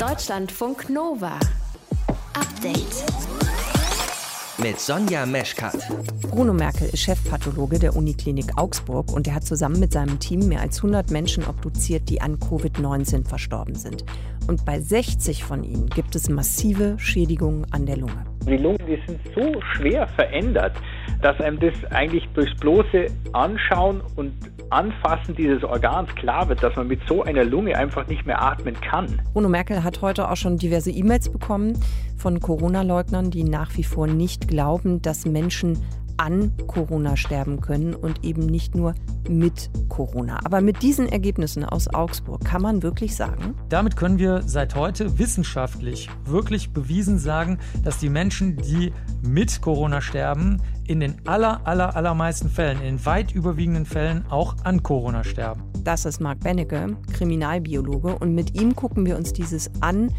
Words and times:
Deutschlandfunk 0.00 0.88
Nova. 0.88 1.38
Update. 2.32 3.04
Mit 4.56 4.80
Sonja 4.80 5.26
Meschkat. 5.26 5.76
Bruno 6.22 6.54
Merkel 6.54 6.88
ist 6.88 7.00
Chefpathologe 7.00 7.78
der 7.78 7.94
Uniklinik 7.94 8.56
Augsburg 8.56 9.12
und 9.12 9.26
er 9.28 9.34
hat 9.34 9.44
zusammen 9.44 9.78
mit 9.78 9.92
seinem 9.92 10.18
Team 10.18 10.48
mehr 10.48 10.62
als 10.62 10.78
100 10.78 11.10
Menschen 11.10 11.44
obduziert, 11.46 12.08
die 12.08 12.22
an 12.22 12.38
Covid-19 12.38 13.28
verstorben 13.28 13.74
sind. 13.74 14.06
Und 14.50 14.64
bei 14.64 14.80
60 14.80 15.44
von 15.44 15.62
ihnen 15.62 15.86
gibt 15.86 16.16
es 16.16 16.28
massive 16.28 16.98
Schädigungen 16.98 17.64
an 17.70 17.86
der 17.86 17.96
Lunge. 17.96 18.24
Die 18.48 18.56
Lungen, 18.56 18.80
die 18.84 19.00
sind 19.06 19.20
so 19.32 19.60
schwer 19.76 20.08
verändert, 20.08 20.72
dass 21.22 21.40
einem 21.40 21.60
das 21.60 21.72
eigentlich 21.92 22.28
durchs 22.34 22.58
bloße 22.58 23.06
Anschauen 23.32 24.02
und 24.16 24.32
Anfassen 24.70 25.36
dieses 25.36 25.62
Organs 25.62 26.12
klar 26.16 26.48
wird, 26.48 26.64
dass 26.64 26.74
man 26.74 26.88
mit 26.88 26.98
so 27.06 27.22
einer 27.22 27.44
Lunge 27.44 27.76
einfach 27.76 28.08
nicht 28.08 28.26
mehr 28.26 28.42
atmen 28.42 28.74
kann. 28.80 29.22
Bruno 29.34 29.48
Merkel 29.48 29.84
hat 29.84 30.02
heute 30.02 30.28
auch 30.28 30.36
schon 30.36 30.56
diverse 30.56 30.90
E-Mails 30.90 31.28
bekommen 31.28 31.78
von 32.16 32.40
Corona-Leugnern, 32.40 33.30
die 33.30 33.44
nach 33.44 33.76
wie 33.76 33.84
vor 33.84 34.08
nicht 34.08 34.48
glauben, 34.48 35.00
dass 35.00 35.26
Menschen 35.26 35.78
an 36.20 36.52
Corona 36.66 37.16
sterben 37.16 37.62
können 37.62 37.94
und 37.94 38.24
eben 38.24 38.44
nicht 38.44 38.74
nur 38.74 38.94
mit 39.26 39.70
Corona. 39.88 40.38
Aber 40.44 40.60
mit 40.60 40.82
diesen 40.82 41.08
Ergebnissen 41.08 41.64
aus 41.64 41.88
Augsburg 41.88 42.44
kann 42.44 42.60
man 42.60 42.82
wirklich 42.82 43.16
sagen? 43.16 43.54
Damit 43.70 43.96
können 43.96 44.18
wir 44.18 44.42
seit 44.42 44.74
heute 44.74 45.18
wissenschaftlich 45.18 46.10
wirklich 46.26 46.74
bewiesen 46.74 47.18
sagen, 47.18 47.58
dass 47.82 47.98
die 47.98 48.10
Menschen, 48.10 48.58
die 48.58 48.92
mit 49.22 49.62
Corona 49.62 50.02
sterben, 50.02 50.60
in 50.86 51.00
den 51.00 51.26
aller, 51.26 51.66
aller, 51.66 51.96
allermeisten 51.96 52.50
Fällen, 52.50 52.78
in 52.80 52.96
den 52.96 53.06
weit 53.06 53.32
überwiegenden 53.32 53.86
Fällen 53.86 54.26
auch 54.28 54.56
an 54.64 54.82
Corona 54.82 55.24
sterben. 55.24 55.62
Das 55.84 56.04
ist 56.04 56.20
Marc 56.20 56.40
Bennecke, 56.40 56.98
Kriminalbiologe, 57.14 58.18
und 58.18 58.34
mit 58.34 58.60
ihm 58.60 58.76
gucken 58.76 59.06
wir 59.06 59.16
uns 59.16 59.32
dieses 59.32 59.70
an 59.80 60.12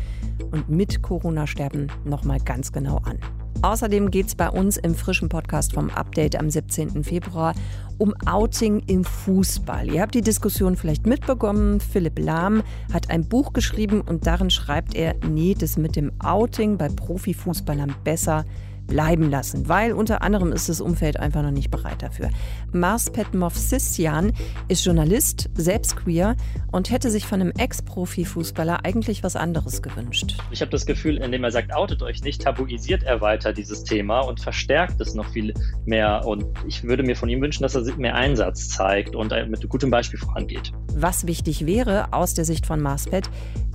und 0.52 0.68
mit 0.68 1.04
Corona 1.04 1.46
sterben 1.46 1.88
nochmal 2.06 2.40
ganz 2.40 2.72
genau 2.72 2.98
an. 3.04 3.20
Außerdem 3.62 4.10
geht 4.10 4.28
es 4.28 4.36
bei 4.36 4.50
uns 4.50 4.78
im 4.78 4.96
frischen 4.96 5.30
Podcast 5.30 5.74
vom 5.74 5.90
Update 5.92 6.36
am 6.36 6.50
17. 6.50 7.04
Februar 7.04 7.54
um 7.98 8.16
Outing 8.26 8.82
im 8.88 9.04
Fußball. 9.04 9.88
Ihr 9.94 10.02
habt 10.02 10.16
die 10.16 10.22
Diskussion 10.22 10.76
vielleicht 10.76 11.06
mitbekommen. 11.06 11.80
Philipp 11.80 12.18
Lahm 12.18 12.64
hat 12.92 13.12
ein 13.12 13.30
Buch 13.30 13.54
geschrieben 13.54 14.02
und 14.02 14.26
darin 14.26 14.50
schreibt 14.50 14.96
er, 14.96 15.16
nee, 15.30 15.54
das 15.54 15.78
mit 15.78 15.96
dem 15.96 16.12
Outing 16.20 16.78
bei 16.78 16.88
Profifußballern 16.90 17.94
besser 18.04 18.46
bleiben 18.88 19.30
lassen, 19.30 19.70
weil 19.70 19.94
unter 19.94 20.22
anderem 20.22 20.52
ist 20.52 20.70
das 20.70 20.82
Umfeld 20.82 21.18
einfach 21.18 21.42
noch 21.42 21.52
nicht 21.52 21.72
bereit 21.72 22.02
dafür. 22.02 22.30
Mars 22.74 23.10
Petmovsissian 23.10 24.34
ist 24.68 24.86
Journalist, 24.86 25.50
selbst 25.56 25.96
queer 25.96 26.36
und 26.72 26.92
hätte 26.92 27.10
sich 27.10 27.26
von 27.26 27.42
einem 27.42 27.52
Ex-Profi-Fußballer 27.52 28.84
eigentlich 28.84 29.24
was 29.24 29.36
anderes 29.36 29.82
gewünscht. 29.82 30.38
Ich 30.52 30.62
habe 30.62 30.72
das 30.72 30.86
Gefühl, 30.86 31.18
indem 31.18 31.44
er 31.44 31.52
sagt, 31.52 31.74
outet 31.74 32.04
euch 32.04 32.24
nicht, 32.24 32.42
tabuisiert 32.42 33.04
er 33.04 33.22
weiter 33.22 33.54
dieses 33.54 33.84
Thema 33.84 34.22
und 34.22 34.40
verstärkt 34.40 35.00
es 35.00 35.16
noch 35.16 35.30
viel 35.30 35.54
mehr. 35.86 36.26
Und 36.26 36.46
ich 36.68 36.84
würde 36.84 37.04
mir 37.04 37.16
von 37.16 37.30
ihm 37.30 37.42
wünschen, 37.42 37.64
dass 37.64 37.76
er 37.76 37.84
mehr 37.96 38.16
Einsatz 38.16 38.70
zeigt 38.70 39.16
und 39.16 39.34
mit 39.48 39.68
gutem 39.70 39.90
Beispiel 39.90 40.20
vorangeht. 40.20 40.72
Was 40.94 41.28
wichtig 41.28 41.66
wäre 41.66 42.14
aus 42.14 42.34
der 42.34 42.46
Sicht 42.46 42.66
von 42.66 42.82
Marspet, 42.82 43.30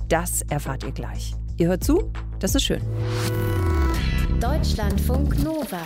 das 0.09 0.41
erfahrt 0.43 0.83
ihr 0.83 0.91
gleich. 0.91 1.33
Ihr 1.57 1.69
hört 1.69 1.83
zu, 1.83 2.11
das 2.39 2.55
ist 2.55 2.63
schön. 2.63 2.81
Deutschlandfunk 4.41 5.43
Nova. 5.43 5.81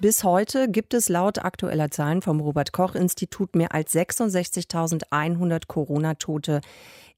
Bis 0.00 0.24
heute 0.24 0.68
gibt 0.68 0.92
es 0.92 1.08
laut 1.08 1.38
aktueller 1.38 1.90
Zahlen 1.92 2.20
vom 2.20 2.40
Robert 2.40 2.72
Koch 2.72 2.96
Institut 2.96 3.54
mehr 3.54 3.72
als 3.72 3.94
66.100 3.94 5.68
Corona-Tote 5.68 6.62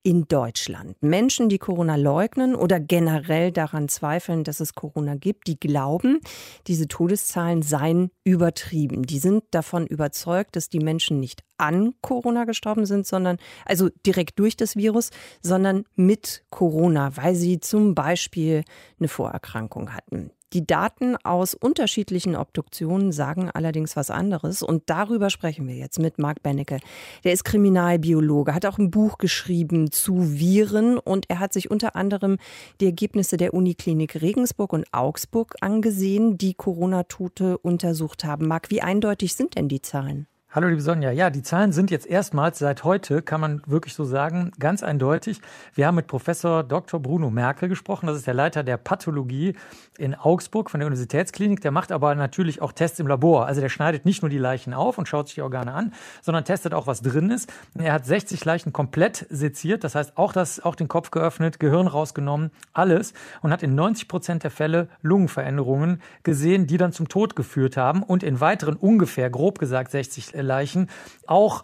in 0.02 0.26
Deutschland. 0.26 1.00
Menschen, 1.00 1.48
die 1.48 1.58
Corona 1.58 1.96
leugnen 1.96 2.54
oder 2.56 2.80
generell 2.80 3.52
daran 3.52 3.88
zweifeln, 3.88 4.42
dass 4.42 4.60
es 4.60 4.74
Corona 4.74 5.14
gibt, 5.14 5.46
die 5.46 5.58
glauben, 5.58 6.20
diese 6.66 6.88
Todeszahlen 6.88 7.62
seien 7.62 8.10
übertrieben. 8.24 9.04
Die 9.04 9.20
sind 9.20 9.44
davon 9.52 9.86
überzeugt, 9.86 10.56
dass 10.56 10.68
die 10.68 10.80
Menschen 10.80 11.20
nicht 11.20 11.44
an 11.56 11.94
Corona 12.00 12.44
gestorben 12.44 12.84
sind, 12.84 13.06
sondern 13.06 13.38
also 13.64 13.88
direkt 14.04 14.38
durch 14.38 14.56
das 14.56 14.76
Virus, 14.76 15.10
sondern 15.40 15.84
mit 15.94 16.44
Corona, 16.50 17.16
weil 17.16 17.36
sie 17.36 17.60
zum 17.60 17.94
Beispiel 17.94 18.64
eine 18.98 19.08
Vorerkrankung 19.08 19.94
hatten. 19.94 20.32
Die 20.52 20.66
Daten 20.66 21.16
aus 21.24 21.54
unterschiedlichen 21.54 22.36
Obduktionen 22.36 23.10
sagen 23.10 23.50
allerdings 23.50 23.96
was 23.96 24.10
anderes 24.10 24.62
und 24.62 24.82
darüber 24.86 25.30
sprechen 25.30 25.66
wir 25.66 25.76
jetzt 25.76 25.98
mit 25.98 26.18
Marc 26.18 26.42
Bennecke. 26.42 26.78
Der 27.24 27.32
ist 27.32 27.44
Kriminalbiologe, 27.44 28.54
hat 28.54 28.66
auch 28.66 28.78
ein 28.78 28.90
Buch 28.90 29.16
geschrieben 29.16 29.90
zu 29.90 30.38
Viren 30.38 30.98
und 30.98 31.30
er 31.30 31.38
hat 31.38 31.54
sich 31.54 31.70
unter 31.70 31.96
anderem 31.96 32.36
die 32.80 32.86
Ergebnisse 32.86 33.38
der 33.38 33.54
Uniklinik 33.54 34.20
Regensburg 34.20 34.74
und 34.74 34.84
Augsburg 34.92 35.54
angesehen, 35.60 36.36
die 36.36 36.52
Corona-Tote 36.52 37.56
untersucht 37.56 38.24
haben. 38.24 38.46
Marc, 38.46 38.70
wie 38.70 38.82
eindeutig 38.82 39.34
sind 39.34 39.56
denn 39.56 39.68
die 39.68 39.80
Zahlen? 39.80 40.26
Hallo 40.54 40.68
liebe 40.68 40.82
Sonja, 40.82 41.10
ja, 41.12 41.30
die 41.30 41.40
Zahlen 41.40 41.72
sind 41.72 41.90
jetzt 41.90 42.06
erstmals 42.06 42.58
seit 42.58 42.84
heute, 42.84 43.22
kann 43.22 43.40
man 43.40 43.62
wirklich 43.64 43.94
so 43.94 44.04
sagen, 44.04 44.52
ganz 44.58 44.82
eindeutig. 44.82 45.40
Wir 45.74 45.86
haben 45.86 45.94
mit 45.94 46.08
Professor 46.08 46.62
Dr. 46.62 47.00
Bruno 47.00 47.30
Merkel 47.30 47.70
gesprochen, 47.70 48.06
das 48.06 48.18
ist 48.18 48.26
der 48.26 48.34
Leiter 48.34 48.62
der 48.62 48.76
Pathologie 48.76 49.54
in 49.96 50.14
Augsburg 50.14 50.68
von 50.68 50.80
der 50.80 50.88
Universitätsklinik. 50.88 51.62
Der 51.62 51.70
macht 51.70 51.90
aber 51.90 52.14
natürlich 52.14 52.60
auch 52.60 52.72
Tests 52.72 53.00
im 53.00 53.06
Labor. 53.06 53.46
Also 53.46 53.62
der 53.62 53.70
schneidet 53.70 54.04
nicht 54.04 54.20
nur 54.20 54.28
die 54.28 54.36
Leichen 54.36 54.74
auf 54.74 54.98
und 54.98 55.08
schaut 55.08 55.28
sich 55.28 55.36
die 55.36 55.40
Organe 55.40 55.72
an, 55.72 55.94
sondern 56.20 56.44
testet 56.44 56.74
auch, 56.74 56.86
was 56.86 57.00
drin 57.00 57.30
ist. 57.30 57.50
Er 57.78 57.94
hat 57.94 58.04
60 58.04 58.44
Leichen 58.44 58.74
komplett 58.74 59.26
seziert, 59.30 59.84
das 59.84 59.94
heißt 59.94 60.18
auch 60.18 60.34
das, 60.34 60.62
auch 60.62 60.74
den 60.74 60.88
Kopf 60.88 61.10
geöffnet, 61.10 61.60
Gehirn 61.60 61.86
rausgenommen, 61.86 62.50
alles 62.74 63.14
und 63.40 63.52
hat 63.52 63.62
in 63.62 63.74
90 63.74 64.06
Prozent 64.06 64.44
der 64.44 64.50
Fälle 64.50 64.88
Lungenveränderungen 65.00 66.02
gesehen, 66.24 66.66
die 66.66 66.76
dann 66.76 66.92
zum 66.92 67.08
Tod 67.08 67.36
geführt 67.36 67.78
haben 67.78 68.02
und 68.02 68.22
in 68.22 68.40
weiteren 68.40 68.76
ungefähr, 68.76 69.30
grob 69.30 69.58
gesagt, 69.58 69.92
60 69.92 70.34
Leichen. 70.42 70.88
Auch 71.26 71.62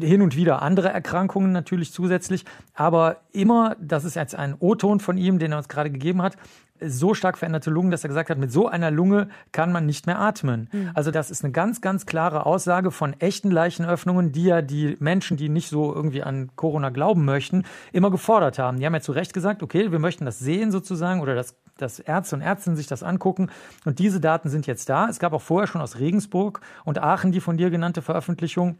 hin 0.00 0.22
und 0.22 0.36
wieder 0.36 0.62
andere 0.62 0.88
Erkrankungen 0.88 1.52
natürlich 1.52 1.92
zusätzlich, 1.92 2.44
aber 2.74 3.18
immer, 3.32 3.76
das 3.80 4.04
ist 4.04 4.16
jetzt 4.16 4.34
ein 4.34 4.56
O-Ton 4.58 5.00
von 5.00 5.16
ihm, 5.16 5.38
den 5.38 5.52
er 5.52 5.58
uns 5.58 5.68
gerade 5.68 5.90
gegeben 5.90 6.22
hat, 6.22 6.36
so 6.80 7.14
stark 7.14 7.38
veränderte 7.38 7.70
Lungen, 7.70 7.90
dass 7.90 8.04
er 8.04 8.08
gesagt 8.08 8.30
hat, 8.30 8.38
mit 8.38 8.52
so 8.52 8.68
einer 8.68 8.90
Lunge 8.90 9.28
kann 9.52 9.72
man 9.72 9.86
nicht 9.86 10.06
mehr 10.06 10.18
atmen. 10.18 10.68
Mhm. 10.72 10.90
Also 10.94 11.10
das 11.10 11.30
ist 11.30 11.44
eine 11.44 11.52
ganz, 11.52 11.80
ganz 11.80 12.06
klare 12.06 12.46
Aussage 12.46 12.90
von 12.90 13.14
echten 13.20 13.50
Leichenöffnungen, 13.50 14.32
die 14.32 14.44
ja 14.44 14.62
die 14.62 14.96
Menschen, 15.00 15.36
die 15.36 15.48
nicht 15.48 15.68
so 15.68 15.94
irgendwie 15.94 16.22
an 16.22 16.50
Corona 16.56 16.90
glauben 16.90 17.24
möchten, 17.24 17.64
immer 17.92 18.10
gefordert 18.10 18.58
haben. 18.58 18.78
Die 18.78 18.86
haben 18.86 18.94
ja 18.94 19.00
zu 19.00 19.12
Recht 19.12 19.34
gesagt, 19.34 19.62
okay, 19.62 19.92
wir 19.92 19.98
möchten 19.98 20.24
das 20.24 20.38
sehen 20.38 20.70
sozusagen 20.70 21.20
oder 21.20 21.34
das 21.34 21.54
dass 21.78 21.98
Ärzte 21.98 22.36
und 22.36 22.42
Ärztinnen 22.42 22.76
sich 22.76 22.86
das 22.86 23.02
angucken. 23.02 23.50
Und 23.84 23.98
diese 23.98 24.20
Daten 24.20 24.48
sind 24.48 24.66
jetzt 24.66 24.88
da. 24.88 25.08
Es 25.08 25.18
gab 25.18 25.32
auch 25.32 25.42
vorher 25.42 25.66
schon 25.66 25.80
aus 25.80 25.98
Regensburg 25.98 26.60
und 26.84 27.02
Aachen 27.02 27.32
die 27.32 27.40
von 27.40 27.56
dir 27.56 27.70
genannte 27.70 28.02
Veröffentlichung 28.02 28.78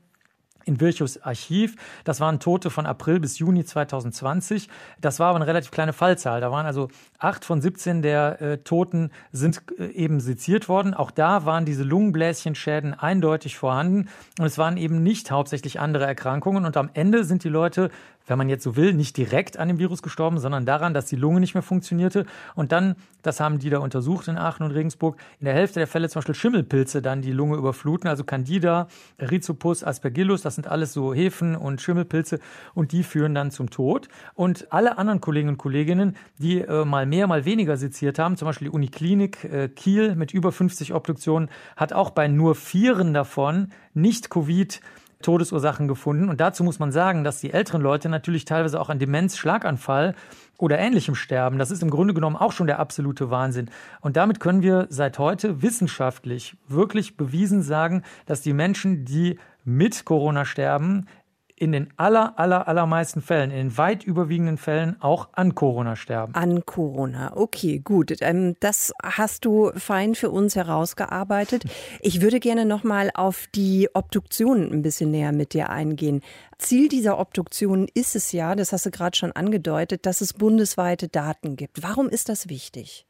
in 0.66 0.80
Virchows 0.80 1.22
Archiv. 1.22 1.76
Das 2.04 2.20
waren 2.20 2.40
Tote 2.40 2.68
von 2.70 2.84
April 2.84 3.20
bis 3.20 3.38
Juni 3.38 3.64
2020. 3.64 4.68
Das 5.00 5.18
war 5.18 5.28
aber 5.28 5.36
eine 5.36 5.46
relativ 5.46 5.70
kleine 5.70 5.92
Fallzahl. 5.92 6.40
Da 6.40 6.50
waren 6.50 6.66
also 6.66 6.88
acht 7.18 7.44
von 7.44 7.60
17 7.62 8.02
der 8.02 8.42
äh, 8.42 8.58
Toten 8.58 9.10
sind 9.32 9.62
äh, 9.78 9.86
eben 9.86 10.20
seziert 10.20 10.68
worden. 10.68 10.92
Auch 10.92 11.10
da 11.10 11.46
waren 11.46 11.64
diese 11.64 11.84
Lungenbläschenschäden 11.84 12.94
eindeutig 12.94 13.56
vorhanden. 13.56 14.08
Und 14.38 14.44
es 14.44 14.58
waren 14.58 14.76
eben 14.76 15.02
nicht 15.02 15.30
hauptsächlich 15.30 15.80
andere 15.80 16.04
Erkrankungen. 16.04 16.66
Und 16.66 16.76
am 16.76 16.90
Ende 16.92 17.24
sind 17.24 17.44
die 17.44 17.48
Leute 17.48 17.90
wenn 18.26 18.38
man 18.38 18.48
jetzt 18.48 18.64
so 18.64 18.76
will, 18.76 18.92
nicht 18.92 19.16
direkt 19.16 19.56
an 19.56 19.68
dem 19.68 19.78
Virus 19.78 20.02
gestorben, 20.02 20.38
sondern 20.38 20.66
daran, 20.66 20.94
dass 20.94 21.06
die 21.06 21.16
Lunge 21.16 21.40
nicht 21.40 21.54
mehr 21.54 21.62
funktionierte. 21.62 22.26
Und 22.54 22.72
dann, 22.72 22.96
das 23.22 23.40
haben 23.40 23.58
die 23.58 23.70
da 23.70 23.78
untersucht 23.78 24.28
in 24.28 24.36
Aachen 24.38 24.64
und 24.64 24.72
Regensburg, 24.72 25.16
in 25.40 25.44
der 25.44 25.54
Hälfte 25.54 25.80
der 25.80 25.86
Fälle 25.86 26.08
zum 26.08 26.20
Beispiel 26.20 26.34
Schimmelpilze 26.34 27.02
dann 27.02 27.22
die 27.22 27.32
Lunge 27.32 27.56
überfluten, 27.56 28.08
also 28.08 28.24
Candida, 28.24 28.88
Rhizopus, 29.20 29.84
Aspergillus, 29.84 30.42
das 30.42 30.54
sind 30.54 30.66
alles 30.66 30.92
so 30.92 31.14
Hefen 31.14 31.56
und 31.56 31.80
Schimmelpilze 31.80 32.40
und 32.74 32.92
die 32.92 33.02
führen 33.02 33.34
dann 33.34 33.50
zum 33.50 33.70
Tod. 33.70 34.08
Und 34.34 34.72
alle 34.72 34.98
anderen 34.98 35.20
Kollegen 35.20 35.48
und 35.48 35.58
Kolleginnen, 35.58 36.16
die 36.38 36.60
äh, 36.60 36.84
mal 36.84 37.06
mehr, 37.06 37.26
mal 37.26 37.44
weniger 37.44 37.76
seziert 37.76 38.18
haben, 38.18 38.36
zum 38.36 38.46
Beispiel 38.46 38.68
die 38.68 38.74
Uniklinik 38.74 39.44
äh, 39.44 39.68
Kiel 39.68 40.14
mit 40.16 40.32
über 40.32 40.52
50 40.52 40.94
Obduktionen, 40.94 41.48
hat 41.76 41.92
auch 41.92 42.10
bei 42.10 42.28
nur 42.28 42.54
vieren 42.54 43.14
davon 43.14 43.72
nicht 43.94 44.30
Covid 44.30 44.80
Todesursachen 45.22 45.88
gefunden. 45.88 46.28
Und 46.28 46.40
dazu 46.40 46.62
muss 46.62 46.78
man 46.78 46.92
sagen, 46.92 47.24
dass 47.24 47.40
die 47.40 47.52
älteren 47.52 47.80
Leute 47.80 48.08
natürlich 48.08 48.44
teilweise 48.44 48.80
auch 48.80 48.90
an 48.90 48.98
Demenz, 48.98 49.36
Schlaganfall 49.36 50.14
oder 50.58 50.78
ähnlichem 50.78 51.14
sterben. 51.14 51.58
Das 51.58 51.70
ist 51.70 51.82
im 51.82 51.90
Grunde 51.90 52.14
genommen 52.14 52.36
auch 52.36 52.52
schon 52.52 52.66
der 52.66 52.78
absolute 52.78 53.30
Wahnsinn. 53.30 53.70
Und 54.00 54.16
damit 54.16 54.40
können 54.40 54.62
wir 54.62 54.86
seit 54.90 55.18
heute 55.18 55.62
wissenschaftlich 55.62 56.56
wirklich 56.68 57.16
bewiesen 57.16 57.62
sagen, 57.62 58.02
dass 58.26 58.42
die 58.42 58.52
Menschen, 58.52 59.04
die 59.04 59.38
mit 59.64 60.04
Corona 60.04 60.44
sterben, 60.44 61.06
in 61.58 61.72
den 61.72 61.88
aller, 61.96 62.38
aller, 62.38 62.68
allermeisten 62.68 63.22
Fällen, 63.22 63.50
in 63.50 63.56
den 63.56 63.78
weit 63.78 64.04
überwiegenden 64.04 64.58
Fällen 64.58 65.00
auch 65.00 65.30
an 65.32 65.54
Corona 65.54 65.96
sterben. 65.96 66.34
An 66.34 66.66
Corona, 66.66 67.34
okay, 67.34 67.78
gut. 67.78 68.14
Ähm, 68.20 68.56
das 68.60 68.92
hast 69.02 69.46
du 69.46 69.72
fein 69.74 70.14
für 70.14 70.30
uns 70.30 70.56
herausgearbeitet. 70.56 71.64
Ich 72.00 72.20
würde 72.20 72.40
gerne 72.40 72.66
noch 72.66 72.84
mal 72.84 73.10
auf 73.14 73.46
die 73.54 73.88
Obduktion 73.94 74.70
ein 74.70 74.82
bisschen 74.82 75.10
näher 75.10 75.32
mit 75.32 75.54
dir 75.54 75.70
eingehen. 75.70 76.20
Ziel 76.58 76.88
dieser 76.88 77.18
Obduktion 77.18 77.88
ist 77.94 78.14
es 78.16 78.32
ja, 78.32 78.54
das 78.54 78.72
hast 78.72 78.86
du 78.86 78.90
gerade 78.90 79.16
schon 79.16 79.32
angedeutet, 79.32 80.06
dass 80.06 80.20
es 80.20 80.34
bundesweite 80.34 81.08
Daten 81.08 81.56
gibt. 81.56 81.82
Warum 81.82 82.08
ist 82.08 82.28
das 82.28 82.48
wichtig? 82.48 83.06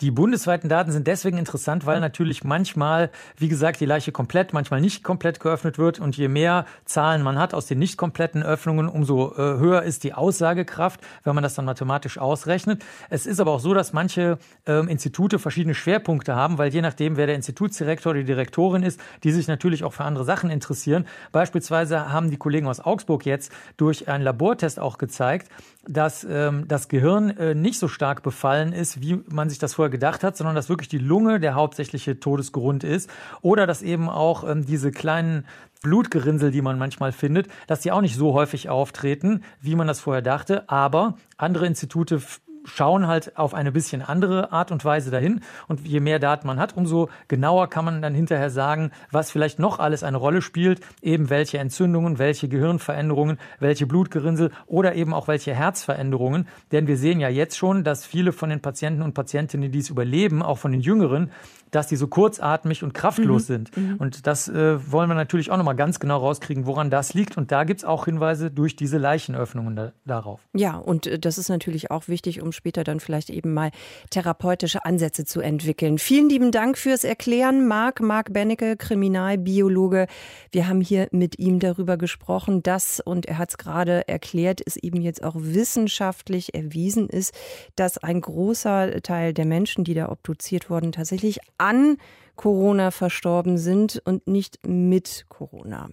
Die 0.00 0.10
bundesweiten 0.10 0.70
Daten 0.70 0.92
sind 0.92 1.06
deswegen 1.06 1.36
interessant, 1.36 1.84
weil 1.84 2.00
natürlich 2.00 2.42
manchmal, 2.42 3.10
wie 3.36 3.48
gesagt, 3.48 3.80
die 3.80 3.86
Leiche 3.86 4.12
komplett, 4.12 4.54
manchmal 4.54 4.80
nicht 4.80 5.04
komplett 5.04 5.40
geöffnet 5.40 5.76
wird. 5.76 6.00
Und 6.00 6.16
je 6.16 6.28
mehr 6.28 6.64
Zahlen 6.86 7.22
man 7.22 7.38
hat 7.38 7.52
aus 7.52 7.66
den 7.66 7.78
nicht 7.78 7.98
kompletten 7.98 8.42
Öffnungen, 8.42 8.88
umso 8.88 9.32
äh, 9.32 9.36
höher 9.36 9.82
ist 9.82 10.04
die 10.04 10.14
Aussagekraft, 10.14 11.00
wenn 11.24 11.34
man 11.34 11.42
das 11.42 11.54
dann 11.54 11.66
mathematisch 11.66 12.16
ausrechnet. 12.16 12.82
Es 13.10 13.26
ist 13.26 13.40
aber 13.40 13.50
auch 13.50 13.60
so, 13.60 13.74
dass 13.74 13.92
manche 13.92 14.38
ähm, 14.64 14.88
Institute 14.88 15.38
verschiedene 15.38 15.74
Schwerpunkte 15.74 16.34
haben, 16.34 16.56
weil 16.56 16.72
je 16.72 16.80
nachdem, 16.80 17.18
wer 17.18 17.26
der 17.26 17.36
Institutsdirektor 17.36 18.12
oder 18.12 18.20
die 18.20 18.26
Direktorin 18.26 18.82
ist, 18.82 18.98
die 19.22 19.32
sich 19.32 19.48
natürlich 19.48 19.84
auch 19.84 19.92
für 19.92 20.04
andere 20.04 20.24
Sachen 20.24 20.48
interessieren. 20.48 21.06
Beispielsweise 21.30 22.10
haben 22.10 22.30
die 22.30 22.38
Kollegen 22.38 22.68
aus 22.68 22.80
Augsburg 22.80 23.26
jetzt 23.26 23.52
durch 23.76 24.08
einen 24.08 24.24
Labortest 24.24 24.80
auch 24.80 24.96
gezeigt, 24.96 25.48
dass 25.88 26.26
ähm, 26.28 26.66
das 26.68 26.88
Gehirn 26.88 27.30
äh, 27.30 27.54
nicht 27.54 27.78
so 27.78 27.88
stark 27.88 28.22
befallen 28.22 28.72
ist, 28.72 29.00
wie 29.00 29.22
man 29.28 29.48
sich 29.48 29.58
das 29.58 29.74
vorher 29.74 29.90
gedacht 29.90 30.22
hat, 30.22 30.36
sondern 30.36 30.54
dass 30.54 30.68
wirklich 30.68 30.88
die 30.88 30.98
Lunge 30.98 31.40
der 31.40 31.54
hauptsächliche 31.54 32.20
Todesgrund 32.20 32.84
ist. 32.84 33.10
Oder 33.40 33.66
dass 33.66 33.82
eben 33.82 34.08
auch 34.08 34.48
ähm, 34.48 34.66
diese 34.66 34.90
kleinen 34.90 35.46
Blutgerinnsel, 35.82 36.50
die 36.50 36.62
man 36.62 36.78
manchmal 36.78 37.12
findet, 37.12 37.48
dass 37.66 37.80
die 37.80 37.92
auch 37.92 38.02
nicht 38.02 38.16
so 38.16 38.34
häufig 38.34 38.68
auftreten, 38.68 39.42
wie 39.60 39.74
man 39.74 39.86
das 39.86 40.00
vorher 40.00 40.22
dachte. 40.22 40.68
Aber 40.68 41.16
andere 41.38 41.66
Institute 41.66 42.20
schauen 42.64 43.06
halt 43.06 43.36
auf 43.36 43.54
eine 43.54 43.72
bisschen 43.72 44.02
andere 44.02 44.52
Art 44.52 44.70
und 44.70 44.84
Weise 44.84 45.10
dahin. 45.10 45.40
Und 45.68 45.86
je 45.86 46.00
mehr 46.00 46.18
Daten 46.18 46.46
man 46.46 46.58
hat, 46.58 46.76
umso 46.76 47.08
genauer 47.28 47.68
kann 47.68 47.84
man 47.84 48.02
dann 48.02 48.14
hinterher 48.14 48.50
sagen, 48.50 48.90
was 49.10 49.30
vielleicht 49.30 49.58
noch 49.58 49.78
alles 49.78 50.02
eine 50.02 50.16
Rolle 50.16 50.42
spielt, 50.42 50.80
eben 51.02 51.30
welche 51.30 51.58
Entzündungen, 51.58 52.18
welche 52.18 52.48
Gehirnveränderungen, 52.48 53.38
welche 53.58 53.86
Blutgerinnsel 53.86 54.50
oder 54.66 54.94
eben 54.94 55.14
auch 55.14 55.28
welche 55.28 55.54
Herzveränderungen. 55.54 56.48
Denn 56.72 56.86
wir 56.86 56.96
sehen 56.96 57.20
ja 57.20 57.28
jetzt 57.28 57.56
schon, 57.56 57.84
dass 57.84 58.04
viele 58.04 58.32
von 58.32 58.50
den 58.50 58.60
Patienten 58.60 59.02
und 59.02 59.14
Patientinnen, 59.14 59.70
die 59.72 59.78
es 59.78 59.90
überleben, 59.90 60.42
auch 60.42 60.58
von 60.58 60.72
den 60.72 60.80
Jüngeren, 60.80 61.30
dass 61.70 61.86
die 61.86 61.96
so 61.96 62.08
kurzatmig 62.08 62.82
und 62.82 62.94
kraftlos 62.94 63.42
mhm. 63.42 63.46
sind. 63.46 63.76
Mhm. 63.76 63.96
Und 63.98 64.26
das 64.26 64.48
äh, 64.48 64.78
wollen 64.90 65.08
wir 65.08 65.14
natürlich 65.14 65.50
auch 65.50 65.56
nochmal 65.56 65.76
ganz 65.76 66.00
genau 66.00 66.18
rauskriegen, 66.18 66.66
woran 66.66 66.90
das 66.90 67.14
liegt. 67.14 67.36
Und 67.36 67.52
da 67.52 67.64
gibt 67.64 67.80
es 67.80 67.84
auch 67.84 68.04
Hinweise 68.06 68.50
durch 68.50 68.76
diese 68.76 68.98
Leichenöffnungen 68.98 69.76
da, 69.76 69.92
darauf. 70.04 70.40
Ja, 70.54 70.76
und 70.76 71.06
äh, 71.06 71.18
das 71.18 71.38
ist 71.38 71.48
natürlich 71.48 71.90
auch 71.90 72.08
wichtig, 72.08 72.42
um 72.42 72.52
später 72.52 72.84
dann 72.84 73.00
vielleicht 73.00 73.30
eben 73.30 73.54
mal 73.54 73.70
therapeutische 74.10 74.84
Ansätze 74.84 75.24
zu 75.24 75.40
entwickeln. 75.40 75.98
Vielen 75.98 76.28
lieben 76.28 76.50
Dank 76.50 76.78
fürs 76.78 77.04
Erklären, 77.04 77.66
Marc, 77.66 78.00
Marc 78.00 78.32
Bennecke, 78.32 78.76
Kriminalbiologe. 78.76 80.06
Wir 80.52 80.68
haben 80.68 80.80
hier 80.80 81.08
mit 81.12 81.38
ihm 81.38 81.60
darüber 81.60 81.96
gesprochen, 81.96 82.62
dass, 82.62 83.00
und 83.00 83.26
er 83.26 83.38
hat 83.38 83.50
es 83.50 83.58
gerade 83.58 84.08
erklärt, 84.08 84.60
es 84.64 84.76
eben 84.76 85.00
jetzt 85.00 85.22
auch 85.22 85.36
wissenschaftlich 85.36 86.54
erwiesen 86.54 87.08
ist, 87.08 87.34
dass 87.76 87.98
ein 87.98 88.20
großer 88.20 89.02
Teil 89.02 89.32
der 89.32 89.46
Menschen, 89.46 89.84
die 89.84 89.94
da 89.94 90.08
obduziert 90.08 90.70
wurden, 90.70 90.92
tatsächlich 90.92 91.38
an 91.60 91.98
Corona 92.36 92.90
verstorben 92.90 93.58
sind 93.58 94.00
und 94.04 94.26
nicht 94.26 94.66
mit 94.66 95.26
Corona. 95.28 95.90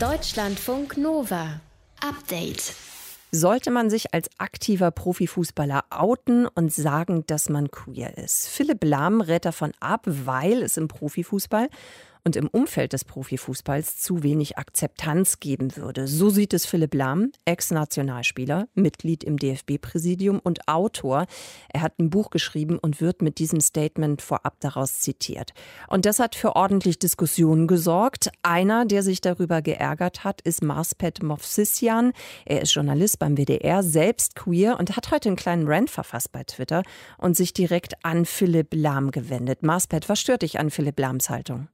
Deutschlandfunk 0.00 0.96
Nova. 0.96 1.60
Update. 2.00 2.74
Sollte 3.30 3.70
man 3.70 3.90
sich 3.90 4.14
als 4.14 4.30
aktiver 4.38 4.90
Profifußballer 4.90 5.84
outen 5.90 6.46
und 6.46 6.72
sagen, 6.72 7.24
dass 7.26 7.50
man 7.50 7.70
queer 7.70 8.16
ist? 8.16 8.48
Philipp 8.48 8.82
Lahm 8.84 9.20
rät 9.20 9.44
davon 9.44 9.72
ab, 9.80 10.02
weil 10.06 10.62
es 10.62 10.78
im 10.78 10.88
Profifußball 10.88 11.68
und 12.28 12.36
im 12.36 12.48
Umfeld 12.48 12.92
des 12.92 13.06
Profifußballs 13.06 13.96
zu 13.96 14.22
wenig 14.22 14.58
Akzeptanz 14.58 15.40
geben 15.40 15.74
würde. 15.76 16.06
So 16.06 16.28
sieht 16.28 16.52
es 16.52 16.66
Philipp 16.66 16.92
Lahm, 16.92 17.32
Ex-Nationalspieler, 17.46 18.68
Mitglied 18.74 19.24
im 19.24 19.38
DFB-Präsidium 19.38 20.38
und 20.38 20.68
Autor. 20.68 21.24
Er 21.72 21.80
hat 21.80 21.98
ein 21.98 22.10
Buch 22.10 22.28
geschrieben 22.28 22.78
und 22.78 23.00
wird 23.00 23.22
mit 23.22 23.38
diesem 23.38 23.62
Statement 23.62 24.20
vorab 24.20 24.60
daraus 24.60 25.00
zitiert. 25.00 25.54
Und 25.88 26.04
das 26.04 26.18
hat 26.18 26.34
für 26.34 26.54
ordentlich 26.54 26.98
Diskussionen 26.98 27.66
gesorgt. 27.66 28.28
Einer, 28.42 28.84
der 28.84 29.02
sich 29.02 29.22
darüber 29.22 29.62
geärgert 29.62 30.22
hat, 30.22 30.42
ist 30.42 30.62
Marspet 30.62 31.22
Movsisyan. 31.22 32.12
Er 32.44 32.60
ist 32.60 32.74
Journalist 32.74 33.18
beim 33.20 33.38
WDR, 33.38 33.82
selbst 33.82 34.34
queer 34.34 34.78
und 34.78 34.96
hat 34.96 35.10
heute 35.10 35.30
einen 35.30 35.36
kleinen 35.36 35.66
Rant 35.66 35.88
verfasst 35.88 36.30
bei 36.32 36.44
Twitter 36.44 36.82
und 37.16 37.38
sich 37.38 37.54
direkt 37.54 38.04
an 38.04 38.26
Philipp 38.26 38.74
Lahm 38.74 39.12
gewendet. 39.12 39.62
Marspet, 39.62 40.10
was 40.10 40.20
stört 40.20 40.42
dich 40.42 40.60
an 40.60 40.68
Philipp 40.68 41.00
Lahms 41.00 41.30
Haltung? 41.30 41.68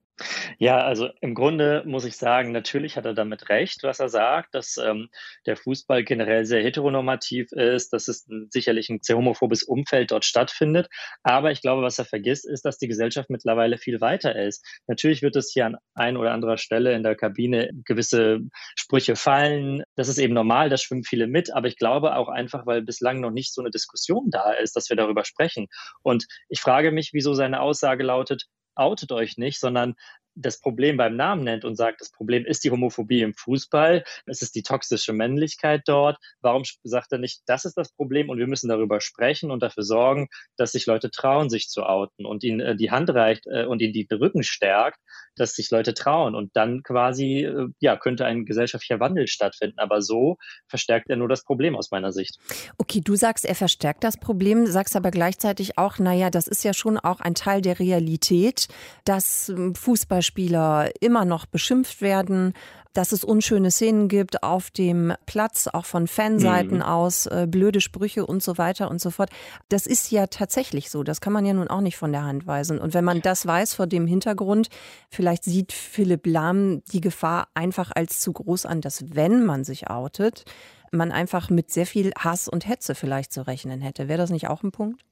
Ja, 0.59 0.79
also 0.79 1.09
im 1.21 1.35
Grunde 1.35 1.83
muss 1.87 2.05
ich 2.05 2.17
sagen, 2.17 2.53
natürlich 2.53 2.97
hat 2.97 3.05
er 3.05 3.15
damit 3.15 3.49
recht, 3.49 3.83
was 3.83 3.99
er 3.99 4.09
sagt, 4.09 4.55
dass 4.55 4.77
ähm, 4.77 5.09
der 5.47 5.57
Fußball 5.57 6.05
generell 6.05 6.45
sehr 6.45 6.63
heteronormativ 6.63 7.51
ist, 7.53 7.93
dass 7.93 8.07
es 8.07 8.27
ein, 8.29 8.47
sicherlich 8.51 8.89
ein 8.91 9.01
sehr 9.03 9.17
homophobes 9.17 9.65
Umfeld 9.65 10.13
dort 10.13 10.25
stattfindet. 10.25 10.89
Aber 11.25 11.51
ich 11.51 11.63
glaube, 11.63 11.83
was 11.83 11.99
er 11.99 12.05
vergisst, 12.05 12.47
ist, 12.47 12.65
dass 12.65 12.79
die 12.79 12.87
Gesellschaft 12.87 13.29
mittlerweile 13.29 13.77
viel 13.77 14.01
weiter 14.01 14.37
ist. 14.37 14.65
Natürlich 14.87 15.23
wird 15.23 15.35
es 15.35 15.51
hier 15.53 15.67
an 15.67 15.77
ein 15.95 16.17
oder 16.17 16.33
anderer 16.33 16.59
Stelle 16.59 16.95
in 16.95 17.03
der 17.03 17.17
Kabine 17.17 17.71
gewisse 17.85 18.41
Sprüche 18.77 19.17
fallen. 19.17 19.83
Das 19.97 20.09
ist 20.09 20.19
eben 20.19 20.35
normal, 20.35 20.69
da 20.71 20.77
schwimmen 20.77 21.03
viele 21.03 21.27
mit. 21.27 21.53
Aber 21.53 21.67
ich 21.67 21.77
glaube 21.77 22.15
auch 22.15 22.29
einfach, 22.29 22.67
weil 22.67 22.83
bislang 22.83 23.21
noch 23.21 23.33
nicht 23.33 23.53
so 23.53 23.63
eine 23.63 23.71
Diskussion 23.71 24.31
da 24.31 24.53
ist, 24.53 24.77
dass 24.77 24.89
wir 24.91 24.97
darüber 24.97 25.25
sprechen. 25.25 25.67
Und 26.03 26.27
ich 26.49 26.61
frage 26.61 26.93
mich, 26.93 27.11
wieso 27.13 27.35
seine 27.35 27.61
Aussage 27.61 28.05
lautet, 28.05 28.47
outet 28.75 29.13
euch 29.13 29.39
nicht, 29.39 29.61
sondern 29.61 29.95
das 30.35 30.61
Problem 30.61 30.97
beim 30.97 31.17
Namen 31.17 31.45
nennt 31.45 31.65
und 31.65 31.77
sagt, 31.77 32.01
das 32.01 32.11
Problem 32.11 32.45
ist 32.45 32.65
die 32.65 32.71
Homophobie 32.71 33.23
im 33.23 33.35
Fußball, 33.35 34.05
es 34.27 34.43
ist 34.43 34.55
die 34.55 34.63
toxische 34.63 35.13
Männlichkeit 35.13 35.83
dort. 35.87 36.19
Warum 36.41 36.63
sagt 36.83 37.13
er 37.13 37.19
nicht, 37.19 37.43
das 37.47 37.65
ist 37.65 37.77
das 37.77 37.93
Problem 37.93 38.29
und 38.29 38.39
wir 38.39 38.47
müssen 38.47 38.69
darüber 38.69 39.01
sprechen 39.01 39.51
und 39.51 39.63
dafür 39.63 39.85
sorgen, 39.85 40.29
dass 40.57 40.73
sich 40.73 40.87
Leute 40.87 41.11
trauen, 41.11 41.51
sich 41.51 41.69
zu 41.69 41.85
outen 41.85 42.27
und 42.27 42.45
ihnen 42.45 42.61
äh, 42.61 42.77
die 42.77 42.91
Hand 42.91 43.11
reicht 43.11 43.47
äh, 43.47 43.65
und 43.65 43.81
ihnen 43.81 43.93
die 43.93 44.07
Rücken 44.11 44.43
stärkt, 44.43 44.99
dass 45.37 45.55
sich 45.55 45.71
Leute 45.71 45.95
trauen 45.95 46.35
und 46.35 46.55
dann 46.55 46.83
quasi, 46.83 47.45
äh, 47.45 47.69
ja, 47.81 47.97
könnte 47.97 48.25
ein 48.27 48.45
gesellschaftlicher 48.45 49.01
Wandel 49.01 49.27
stattfinden. 49.27 49.79
Aber 49.79 50.03
so 50.03 50.37
verstärkt 50.69 51.11
er 51.11 51.17
nur 51.17 51.29
das 51.29 51.45
Problem 51.45 51.77
aus 51.77 51.91
meiner 51.91 52.13
Sicht. 52.13 52.39
Okay, 52.79 53.01
du 53.01 53.17
sagst, 53.17 53.45
er 53.45 53.55
verstärkt 53.55 54.05
das 54.05 54.17
Problem, 54.17 54.67
sagst 54.67 54.97
aber 54.97 55.11
gleichzeitig 55.11 55.79
auch, 55.79 55.99
naja, 55.99 56.31
das 56.31 56.47
ist 56.47 56.65
ja 56.65 56.75
schon 56.75 56.99
auch 56.99 57.21
ein 57.21 57.35
Teil 57.35 57.61
der 57.61 57.79
Realität, 57.79 58.69
dass 59.05 59.49
ähm, 59.49 59.75
Fußball 59.75 60.23
Fußballspieler 60.25 60.91
immer 61.01 61.25
noch 61.25 61.47
beschimpft 61.47 62.01
werden, 62.01 62.55
dass 62.95 63.11
es 63.11 63.25
unschöne 63.25 63.71
Szenen 63.73 64.09
gibt 64.09 64.45
auf 64.45 64.71
dem 64.71 65.13
Platz, 65.27 65.67
auch 65.67 65.85
von 65.85 66.07
Fanseiten 66.07 66.77
mhm. 66.77 66.83
aus, 66.83 67.27
äh, 67.27 67.47
blöde 67.49 67.81
Sprüche 67.81 68.25
und 68.25 68.43
so 68.43 68.57
weiter 68.57 68.89
und 68.89 69.01
so 69.01 69.11
fort. 69.11 69.31
Das 69.69 69.87
ist 69.87 70.13
ja 70.13 70.29
tatsächlich 70.29 70.91
so. 70.91 71.03
Das 71.03 71.21
kann 71.21 71.33
man 71.33 71.45
ja 71.45 71.53
nun 71.55 71.69
auch 71.69 71.81
nicht 71.81 71.97
von 71.97 72.13
der 72.13 72.23
Hand 72.23 72.47
weisen. 72.47 72.79
Und 72.79 72.95
wenn 72.95 73.05
man 73.05 73.21
das 73.21 73.47
weiß 73.47 73.75
vor 73.75 73.89
dem 73.89 74.07
Hintergrund, 74.07 74.69
vielleicht 75.11 75.45
sieht 75.45 75.73
Philipp 75.73 76.27
Lahm 76.27 76.83
die 76.93 77.01
Gefahr 77.01 77.49
einfach 77.55 77.91
als 77.95 78.21
zu 78.21 78.33
groß 78.33 78.65
an, 78.65 78.81
dass 78.81 79.15
wenn 79.15 79.45
man 79.45 79.65
sich 79.65 79.91
outet, 79.91 80.45
man 80.93 81.11
einfach 81.11 81.51
mit 81.51 81.73
sehr 81.73 81.87
viel 81.87 82.13
Hass 82.17 82.49
und 82.49 82.69
Hetze 82.69 82.95
vielleicht 82.95 83.33
zu 83.33 83.45
rechnen 83.45 83.81
hätte. 83.81 84.07
Wäre 84.07 84.19
das 84.19 84.31
nicht 84.31 84.49
auch 84.49 84.63
ein 84.63 84.71
Punkt? 84.71 85.03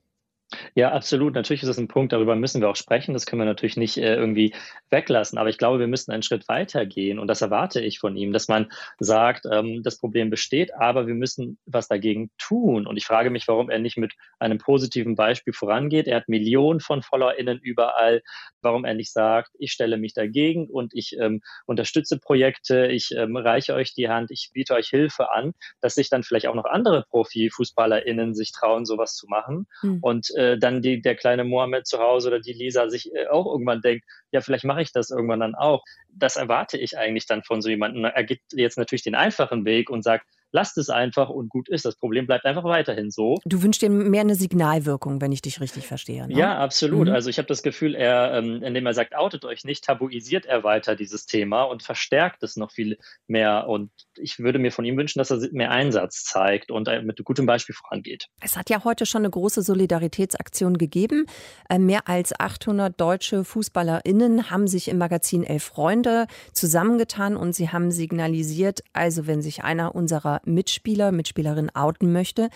Ja, 0.74 0.92
absolut. 0.92 1.34
Natürlich 1.34 1.62
ist 1.62 1.68
es 1.68 1.78
ein 1.78 1.88
Punkt, 1.88 2.12
darüber 2.12 2.36
müssen 2.36 2.60
wir 2.60 2.68
auch 2.68 2.76
sprechen. 2.76 3.14
Das 3.14 3.26
können 3.26 3.40
wir 3.40 3.46
natürlich 3.46 3.76
nicht 3.76 3.98
äh, 3.98 4.14
irgendwie 4.14 4.54
weglassen. 4.90 5.38
Aber 5.38 5.48
ich 5.48 5.58
glaube, 5.58 5.78
wir 5.78 5.86
müssen 5.86 6.12
einen 6.12 6.22
Schritt 6.22 6.48
weiter 6.48 6.86
gehen. 6.86 7.18
Und 7.18 7.28
das 7.28 7.42
erwarte 7.42 7.80
ich 7.80 7.98
von 7.98 8.16
ihm, 8.16 8.32
dass 8.32 8.48
man 8.48 8.70
sagt, 8.98 9.46
ähm, 9.50 9.82
das 9.82 9.98
Problem 9.98 10.30
besteht, 10.30 10.74
aber 10.74 11.06
wir 11.06 11.14
müssen 11.14 11.58
was 11.66 11.88
dagegen 11.88 12.30
tun. 12.38 12.86
Und 12.86 12.96
ich 12.96 13.06
frage 13.06 13.30
mich, 13.30 13.48
warum 13.48 13.70
er 13.70 13.78
nicht 13.78 13.96
mit 13.96 14.12
einem 14.38 14.58
positiven 14.58 15.16
Beispiel 15.16 15.52
vorangeht. 15.52 16.06
Er 16.06 16.16
hat 16.16 16.28
Millionen 16.28 16.80
von 16.80 17.02
FollowerInnen 17.02 17.58
überall. 17.58 18.22
Warum 18.60 18.84
er 18.84 18.94
nicht 18.94 19.12
sagt, 19.12 19.50
ich 19.58 19.72
stelle 19.72 19.96
mich 19.96 20.14
dagegen 20.14 20.68
und 20.68 20.92
ich 20.94 21.16
ähm, 21.18 21.40
unterstütze 21.66 22.18
Projekte, 22.18 22.86
ich 22.86 23.10
ähm, 23.16 23.36
reiche 23.36 23.74
euch 23.74 23.94
die 23.94 24.08
Hand, 24.08 24.30
ich 24.30 24.50
biete 24.52 24.74
euch 24.74 24.88
Hilfe 24.88 25.32
an, 25.32 25.52
dass 25.80 25.94
sich 25.94 26.10
dann 26.10 26.22
vielleicht 26.22 26.46
auch 26.46 26.54
noch 26.54 26.64
andere 26.64 27.04
Profi-FußballerInnen 27.10 28.34
sich 28.34 28.52
trauen, 28.52 28.84
sowas 28.84 29.14
zu 29.14 29.26
machen. 29.26 29.66
Mhm. 29.82 29.98
Und 30.00 30.30
äh, 30.36 30.41
äh, 30.42 30.58
dann 30.58 30.82
die, 30.82 31.00
der 31.00 31.14
kleine 31.14 31.44
Mohammed 31.44 31.86
zu 31.86 31.98
Hause 31.98 32.28
oder 32.28 32.40
die 32.40 32.52
Lisa 32.52 32.88
sich 32.88 33.14
äh, 33.14 33.28
auch 33.28 33.46
irgendwann 33.46 33.80
denkt, 33.80 34.04
ja, 34.30 34.40
vielleicht 34.40 34.64
mache 34.64 34.82
ich 34.82 34.92
das 34.92 35.10
irgendwann 35.10 35.40
dann 35.40 35.54
auch. 35.54 35.84
Das 36.08 36.36
erwarte 36.36 36.76
ich 36.78 36.98
eigentlich 36.98 37.26
dann 37.26 37.42
von 37.42 37.62
so 37.62 37.68
jemandem. 37.68 38.04
Er 38.04 38.24
geht 38.24 38.40
jetzt 38.52 38.78
natürlich 38.78 39.02
den 39.02 39.14
einfachen 39.14 39.64
Weg 39.64 39.90
und 39.90 40.02
sagt, 40.02 40.26
lasst 40.52 40.78
es 40.78 40.90
einfach 40.90 41.28
und 41.28 41.48
gut 41.48 41.68
ist. 41.68 41.84
Das 41.84 41.96
Problem 41.96 42.26
bleibt 42.26 42.44
einfach 42.44 42.64
weiterhin 42.64 43.10
so. 43.10 43.38
Du 43.44 43.62
wünschst 43.62 43.82
dir 43.82 43.90
mehr 43.90 44.20
eine 44.20 44.34
Signalwirkung, 44.34 45.20
wenn 45.20 45.32
ich 45.32 45.42
dich 45.42 45.60
richtig 45.60 45.86
verstehe. 45.86 46.28
Ne? 46.28 46.34
Ja, 46.34 46.58
absolut. 46.58 47.08
Mhm. 47.08 47.14
Also 47.14 47.30
ich 47.30 47.38
habe 47.38 47.48
das 47.48 47.62
Gefühl, 47.62 47.94
er, 47.94 48.34
ähm, 48.34 48.62
indem 48.62 48.86
er 48.86 48.94
sagt, 48.94 49.14
outet 49.14 49.44
euch 49.44 49.64
nicht, 49.64 49.84
tabuisiert 49.84 50.46
er 50.46 50.62
weiter 50.62 50.94
dieses 50.94 51.26
Thema 51.26 51.62
und 51.64 51.82
verstärkt 51.82 52.42
es 52.42 52.56
noch 52.56 52.70
viel 52.70 52.98
mehr. 53.26 53.66
Und 53.68 53.90
ich 54.16 54.38
würde 54.38 54.58
mir 54.58 54.70
von 54.70 54.84
ihm 54.84 54.96
wünschen, 54.96 55.18
dass 55.18 55.30
er 55.30 55.38
mehr 55.52 55.70
Einsatz 55.70 56.24
zeigt 56.24 56.70
und 56.70 56.88
äh, 56.88 57.02
mit 57.02 57.22
gutem 57.24 57.46
Beispiel 57.46 57.74
vorangeht. 57.74 58.28
Es 58.40 58.56
hat 58.56 58.70
ja 58.70 58.84
heute 58.84 59.06
schon 59.06 59.22
eine 59.22 59.30
große 59.30 59.62
Solidaritätsaktion 59.62 60.76
gegeben. 60.76 61.26
Äh, 61.68 61.78
mehr 61.78 62.08
als 62.08 62.38
800 62.38 63.00
deutsche 63.00 63.44
FußballerInnen 63.44 64.50
haben 64.50 64.66
sich 64.66 64.88
im 64.88 64.98
Magazin 64.98 65.44
Elf 65.44 65.64
Freunde 65.64 66.26
zusammengetan 66.52 67.36
und 67.36 67.54
sie 67.54 67.70
haben 67.70 67.90
signalisiert, 67.90 68.82
also 68.92 69.26
wenn 69.26 69.40
sich 69.40 69.64
einer 69.64 69.94
unserer 69.94 70.41
Mitspieler, 70.46 71.12
Mitspielerin 71.12 71.70
outen 71.74 72.12
möchte, 72.12 72.48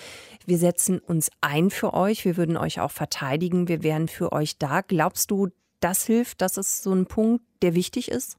wir 0.44 0.58
setzen 0.58 0.98
uns 0.98 1.30
ein 1.40 1.70
für 1.70 1.94
euch, 1.94 2.24
wir 2.24 2.36
würden 2.36 2.56
euch 2.56 2.80
auch 2.80 2.90
verteidigen, 2.90 3.68
wir 3.68 3.82
wären 3.82 4.08
für 4.08 4.32
euch 4.32 4.58
da. 4.58 4.80
Glaubst 4.80 5.30
du, 5.30 5.48
das 5.80 6.04
hilft? 6.04 6.40
Das 6.40 6.56
ist 6.56 6.82
so 6.82 6.92
ein 6.92 7.06
Punkt, 7.06 7.44
der 7.62 7.74
wichtig 7.74 8.10
ist? 8.10 8.38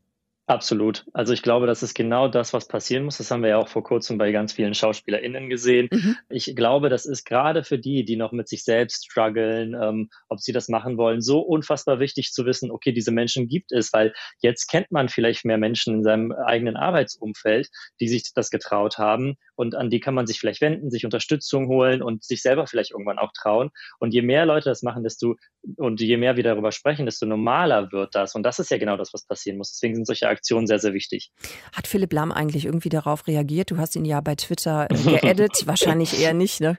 Absolut. 0.49 1.05
Also 1.11 1.33
ich 1.33 1.41
glaube, 1.41 1.67
das 1.67 1.83
ist 1.83 1.93
genau 1.93 2.29
das, 2.29 2.53
was 2.53 2.69
passieren 2.69 3.03
muss. 3.03 3.17
Das 3.17 3.29
haben 3.31 3.43
wir 3.43 3.49
ja 3.49 3.57
auch 3.57 3.67
vor 3.67 3.83
kurzem 3.83 4.17
bei 4.17 4.31
ganz 4.31 4.53
vielen 4.53 4.73
SchauspielerInnen 4.73 5.49
gesehen. 5.49 5.89
Mhm. 5.91 6.15
Ich 6.29 6.55
glaube, 6.55 6.87
das 6.87 7.05
ist 7.05 7.25
gerade 7.25 7.65
für 7.65 7.77
die, 7.77 8.05
die 8.05 8.15
noch 8.15 8.31
mit 8.31 8.47
sich 8.47 8.63
selbst 8.63 9.03
strugglen, 9.11 9.75
ähm, 9.79 10.09
ob 10.29 10.39
sie 10.39 10.53
das 10.53 10.69
machen 10.69 10.97
wollen, 10.97 11.21
so 11.21 11.41
unfassbar 11.41 11.99
wichtig 11.99 12.31
zu 12.31 12.45
wissen, 12.45 12.71
okay, 12.71 12.93
diese 12.93 13.11
Menschen 13.11 13.49
gibt 13.49 13.73
es, 13.73 13.91
weil 13.91 14.13
jetzt 14.39 14.67
kennt 14.67 14.89
man 14.89 15.09
vielleicht 15.09 15.43
mehr 15.43 15.57
Menschen 15.57 15.95
in 15.95 16.03
seinem 16.03 16.31
eigenen 16.31 16.77
Arbeitsumfeld, 16.77 17.67
die 17.99 18.07
sich 18.07 18.31
das 18.33 18.49
getraut 18.49 18.97
haben 18.97 19.35
und 19.57 19.75
an 19.75 19.89
die 19.89 19.99
kann 19.99 20.13
man 20.13 20.27
sich 20.27 20.39
vielleicht 20.39 20.61
wenden, 20.61 20.89
sich 20.89 21.03
Unterstützung 21.03 21.67
holen 21.67 22.01
und 22.01 22.23
sich 22.23 22.41
selber 22.41 22.67
vielleicht 22.67 22.91
irgendwann 22.91 23.17
auch 23.17 23.31
trauen. 23.33 23.71
Und 23.99 24.13
je 24.13 24.21
mehr 24.21 24.45
Leute 24.45 24.69
das 24.69 24.83
machen, 24.83 25.03
desto 25.03 25.35
und 25.75 25.99
je 25.99 26.17
mehr 26.17 26.37
wir 26.37 26.43
darüber 26.43 26.71
sprechen, 26.71 27.05
desto 27.05 27.25
normaler 27.25 27.91
wird 27.91 28.15
das. 28.15 28.35
Und 28.35 28.43
das 28.43 28.59
ist 28.59 28.71
ja 28.71 28.77
genau 28.77 28.95
das, 28.97 29.13
was 29.13 29.25
passieren 29.25 29.57
muss. 29.57 29.71
Deswegen 29.71 29.95
sind 29.95 30.05
solche 30.05 30.29
Aktionen 30.29 30.67
sehr, 30.67 30.79
sehr 30.79 30.93
wichtig. 30.93 31.31
Hat 31.73 31.87
Philipp 31.87 32.13
Lahm 32.13 32.31
eigentlich 32.31 32.65
irgendwie 32.65 32.89
darauf 32.89 33.27
reagiert? 33.27 33.71
Du 33.71 33.77
hast 33.77 33.95
ihn 33.95 34.05
ja 34.05 34.21
bei 34.21 34.35
Twitter 34.35 34.87
äh, 34.89 34.95
geedit, 35.19 35.65
wahrscheinlich 35.65 36.21
eher 36.21 36.33
nicht, 36.33 36.61
ne? 36.61 36.77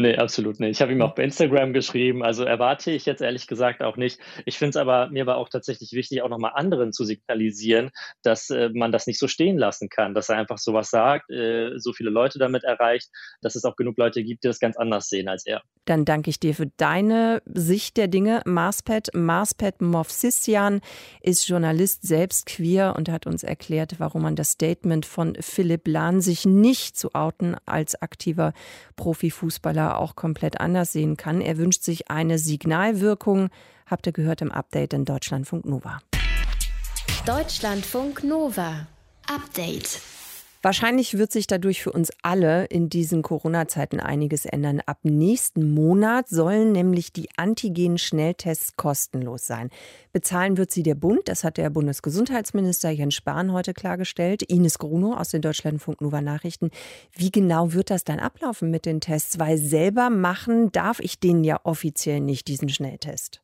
Nee, 0.00 0.16
absolut 0.16 0.60
nicht. 0.60 0.70
Ich 0.70 0.80
habe 0.80 0.92
ihm 0.92 1.02
auch 1.02 1.14
bei 1.14 1.24
Instagram 1.24 1.74
geschrieben, 1.74 2.24
also 2.24 2.44
erwarte 2.44 2.90
ich 2.90 3.04
jetzt 3.04 3.20
ehrlich 3.20 3.46
gesagt 3.46 3.82
auch 3.82 3.98
nicht. 3.98 4.18
Ich 4.46 4.56
finde 4.56 4.70
es 4.70 4.76
aber, 4.76 5.10
mir 5.10 5.26
war 5.26 5.36
auch 5.36 5.50
tatsächlich 5.50 5.92
wichtig, 5.92 6.22
auch 6.22 6.30
nochmal 6.30 6.52
anderen 6.54 6.94
zu 6.94 7.04
signalisieren, 7.04 7.90
dass 8.22 8.48
äh, 8.48 8.70
man 8.72 8.92
das 8.92 9.06
nicht 9.06 9.18
so 9.18 9.28
stehen 9.28 9.58
lassen 9.58 9.90
kann, 9.90 10.14
dass 10.14 10.30
er 10.30 10.38
einfach 10.38 10.56
sowas 10.56 10.88
sagt, 10.88 11.30
äh, 11.30 11.72
so 11.76 11.92
viele 11.92 12.08
Leute 12.08 12.38
damit 12.38 12.64
erreicht, 12.64 13.10
dass 13.42 13.56
es 13.56 13.66
auch 13.66 13.76
genug 13.76 13.98
Leute 13.98 14.24
gibt, 14.24 14.42
die 14.42 14.48
das 14.48 14.58
ganz 14.58 14.78
anders 14.78 15.10
sehen 15.10 15.28
als 15.28 15.44
er. 15.44 15.60
Dann 15.84 16.06
danke 16.06 16.30
ich 16.30 16.40
dir 16.40 16.54
für 16.54 16.68
deine 16.78 17.42
Sicht 17.44 17.98
der 17.98 18.08
Dinge. 18.08 18.40
Marspet, 18.46 19.10
Marspet 19.12 19.82
Movsissian 19.82 20.80
ist 21.20 21.46
Journalist, 21.46 22.06
selbst 22.06 22.46
queer 22.46 22.94
und 22.96 23.10
hat 23.10 23.26
uns 23.26 23.42
erklärt, 23.42 23.96
warum 23.98 24.22
man 24.22 24.36
das 24.36 24.52
Statement 24.52 25.04
von 25.04 25.36
Philipp 25.40 25.86
Lahn, 25.86 26.22
sich 26.22 26.46
nicht 26.46 26.96
zu 26.96 27.14
outen 27.14 27.56
als 27.66 28.00
aktiver 28.00 28.54
Profifußballer, 28.96 29.89
auch 29.98 30.16
komplett 30.16 30.60
anders 30.60 30.92
sehen 30.92 31.16
kann. 31.16 31.40
Er 31.40 31.58
wünscht 31.58 31.82
sich 31.82 32.10
eine 32.10 32.38
Signalwirkung. 32.38 33.48
Habt 33.86 34.06
ihr 34.06 34.12
gehört 34.12 34.42
im 34.42 34.52
Update 34.52 34.92
in 34.92 35.04
Deutschlandfunk 35.04 35.64
Nova. 35.64 36.00
Deutschlandfunk 37.26 38.24
Nova. 38.24 38.86
Update. 39.26 40.00
Wahrscheinlich 40.62 41.16
wird 41.16 41.32
sich 41.32 41.46
dadurch 41.46 41.82
für 41.82 41.92
uns 41.92 42.10
alle 42.22 42.66
in 42.66 42.90
diesen 42.90 43.22
Corona-Zeiten 43.22 43.98
einiges 43.98 44.44
ändern. 44.44 44.82
Ab 44.84 44.98
nächsten 45.04 45.72
Monat 45.72 46.28
sollen 46.28 46.72
nämlich 46.72 47.14
die 47.14 47.28
Antigen-Schnelltests 47.36 48.76
kostenlos 48.76 49.46
sein. 49.46 49.70
Bezahlen 50.12 50.58
wird 50.58 50.70
sie 50.70 50.82
der 50.82 50.96
Bund, 50.96 51.22
das 51.28 51.44
hat 51.44 51.56
der 51.56 51.70
Bundesgesundheitsminister 51.70 52.90
Jens 52.90 53.14
Spahn 53.14 53.52
heute 53.52 53.72
klargestellt. 53.72 54.42
Ines 54.42 54.78
Gruno 54.78 55.14
aus 55.14 55.30
den 55.30 55.40
Deutschlandfunk 55.40 56.02
Nova 56.02 56.20
Nachrichten. 56.20 56.70
Wie 57.12 57.30
genau 57.30 57.72
wird 57.72 57.88
das 57.88 58.04
dann 58.04 58.18
ablaufen 58.18 58.70
mit 58.70 58.84
den 58.84 59.00
Tests? 59.00 59.38
Weil 59.38 59.56
selber 59.56 60.10
machen 60.10 60.72
darf 60.72 61.00
ich 61.00 61.18
den 61.20 61.42
ja 61.42 61.58
offiziell 61.64 62.20
nicht, 62.20 62.48
diesen 62.48 62.68
Schnelltest. 62.68 63.40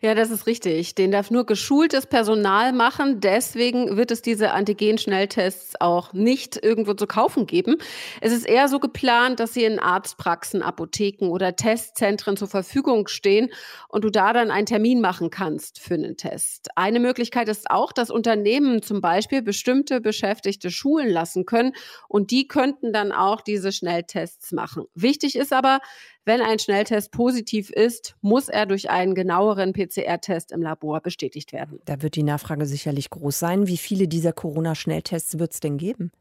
Ja, 0.00 0.14
das 0.14 0.30
ist 0.30 0.46
richtig. 0.46 0.94
Den 0.94 1.10
darf 1.10 1.30
nur 1.30 1.46
geschultes 1.46 2.06
Personal 2.06 2.72
machen. 2.72 3.20
Deswegen 3.20 3.96
wird 3.96 4.10
es 4.10 4.22
diese 4.22 4.52
Antigen-Schnelltests 4.52 5.80
auch 5.80 6.12
nicht 6.12 6.62
irgendwo 6.62 6.94
zu 6.94 7.06
kaufen 7.06 7.46
geben. 7.46 7.76
Es 8.20 8.32
ist 8.32 8.46
eher 8.46 8.68
so 8.68 8.80
geplant, 8.80 9.40
dass 9.40 9.54
sie 9.54 9.64
in 9.64 9.78
Arztpraxen, 9.78 10.62
Apotheken 10.62 11.28
oder 11.28 11.56
Testzentren 11.56 12.36
zur 12.36 12.48
Verfügung 12.48 13.08
stehen 13.08 13.50
und 13.88 14.04
du 14.04 14.10
da 14.10 14.32
dann 14.32 14.50
einen 14.50 14.66
Termin 14.66 15.00
machen 15.00 15.30
kannst 15.30 15.80
für 15.80 15.94
einen 15.94 16.16
Test. 16.16 16.68
Eine 16.76 17.00
Möglichkeit 17.00 17.48
ist 17.48 17.70
auch, 17.70 17.92
dass 17.92 18.10
Unternehmen 18.10 18.82
zum 18.82 19.00
Beispiel 19.00 19.42
bestimmte 19.42 20.00
Beschäftigte 20.00 20.70
schulen 20.70 21.08
lassen 21.08 21.46
können 21.46 21.72
und 22.08 22.30
die 22.30 22.48
könnten 22.48 22.92
dann 22.92 23.12
auch 23.12 23.40
diese 23.40 23.72
Schnelltests 23.72 24.52
machen. 24.52 24.84
Wichtig 24.94 25.36
ist 25.36 25.52
aber, 25.52 25.80
wenn 26.24 26.40
ein 26.40 26.58
Schnelltest 26.58 27.10
positiv 27.10 27.70
ist, 27.70 28.16
muss 28.20 28.48
er 28.48 28.66
durch 28.66 28.90
einen 28.90 29.14
genaueren 29.14 29.72
PCR-Test 29.72 30.52
im 30.52 30.62
Labor 30.62 31.00
bestätigt 31.00 31.52
werden. 31.52 31.80
Da 31.84 32.02
wird 32.02 32.16
die 32.16 32.22
Nachfrage 32.22 32.66
sicherlich 32.66 33.10
groß 33.10 33.38
sein. 33.38 33.66
Wie 33.66 33.76
viele 33.76 34.08
dieser 34.08 34.32
Corona-Schnelltests 34.32 35.38
wird 35.38 35.52
es 35.52 35.60
denn 35.60 35.76
geben? 35.76 36.12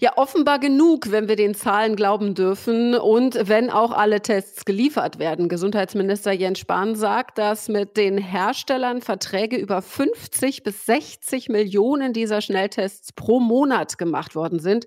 Ja, 0.00 0.16
offenbar 0.16 0.58
genug, 0.58 1.10
wenn 1.10 1.28
wir 1.28 1.36
den 1.36 1.54
Zahlen 1.54 1.96
glauben 1.96 2.34
dürfen 2.34 2.94
und 2.94 3.38
wenn 3.48 3.70
auch 3.70 3.92
alle 3.92 4.20
Tests 4.22 4.64
geliefert 4.64 5.18
werden. 5.18 5.48
Gesundheitsminister 5.48 6.32
Jens 6.32 6.58
Spahn 6.58 6.94
sagt, 6.94 7.38
dass 7.38 7.68
mit 7.68 7.96
den 7.96 8.16
Herstellern 8.16 9.02
Verträge 9.02 9.56
über 9.56 9.82
50 9.82 10.62
bis 10.62 10.86
60 10.86 11.48
Millionen 11.48 12.12
dieser 12.12 12.40
Schnelltests 12.40 13.12
pro 13.12 13.40
Monat 13.40 13.98
gemacht 13.98 14.34
worden 14.34 14.60
sind. 14.60 14.86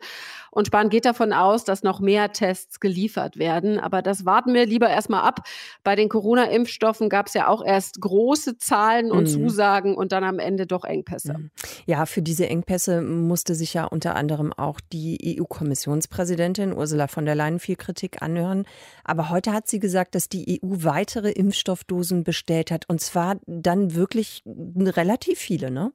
Und 0.54 0.68
Spahn 0.68 0.90
geht 0.90 1.06
davon 1.06 1.34
aus, 1.34 1.64
dass 1.64 1.82
noch 1.82 2.00
mehr 2.00 2.32
Tests 2.32 2.80
geliefert 2.80 3.38
werden. 3.38 3.80
Aber 3.80 4.04
das 4.04 4.24
warten 4.24 4.54
wir 4.54 4.68
lieber 4.68 4.88
erstmal 4.88 5.24
ab. 5.24 5.48
Bei 5.84 5.96
den 5.96 6.10
Corona-Impfstoffen 6.10 7.10
gab 7.10 7.26
es 7.26 7.34
ja 7.34 7.48
auch 7.48 7.66
erst 7.66 8.00
große 8.00 8.60
Zahlen 8.60 9.12
und 9.12 9.24
mhm. 9.24 9.28
Zusagen 9.28 9.96
und 9.96 10.12
dann 10.12 10.24
am 10.24 10.38
Ende 10.38 10.68
doch 10.68 10.84
Engpässe. 10.84 11.34
Mhm. 11.34 11.52
Ja, 11.88 12.06
für 12.06 12.22
diese 12.22 12.48
Engpässe 12.48 13.02
musste 13.02 13.56
sich 13.56 13.74
ja 13.74 13.86
unter 13.86 14.16
anderem 14.16 14.53
auch 14.58 14.80
die 14.80 15.40
EU-Kommissionspräsidentin 15.40 16.74
Ursula 16.74 17.08
von 17.08 17.26
der 17.26 17.36
Leyen 17.36 17.60
viel 17.60 17.76
Kritik 17.76 18.22
anhören. 18.22 18.66
Aber 19.04 19.30
heute 19.30 19.52
hat 19.54 19.68
sie 19.68 19.80
gesagt, 19.80 20.16
dass 20.16 20.30
die 20.30 20.62
EU 20.62 20.68
weitere 20.84 21.32
Impfstoffdosen 21.32 22.24
bestellt 22.24 22.72
hat. 22.72 22.90
Und 22.90 23.02
zwar 23.02 23.38
dann 23.46 23.96
wirklich 23.96 24.44
relativ 24.46 25.40
viele, 25.40 25.72
ne? 25.72 25.94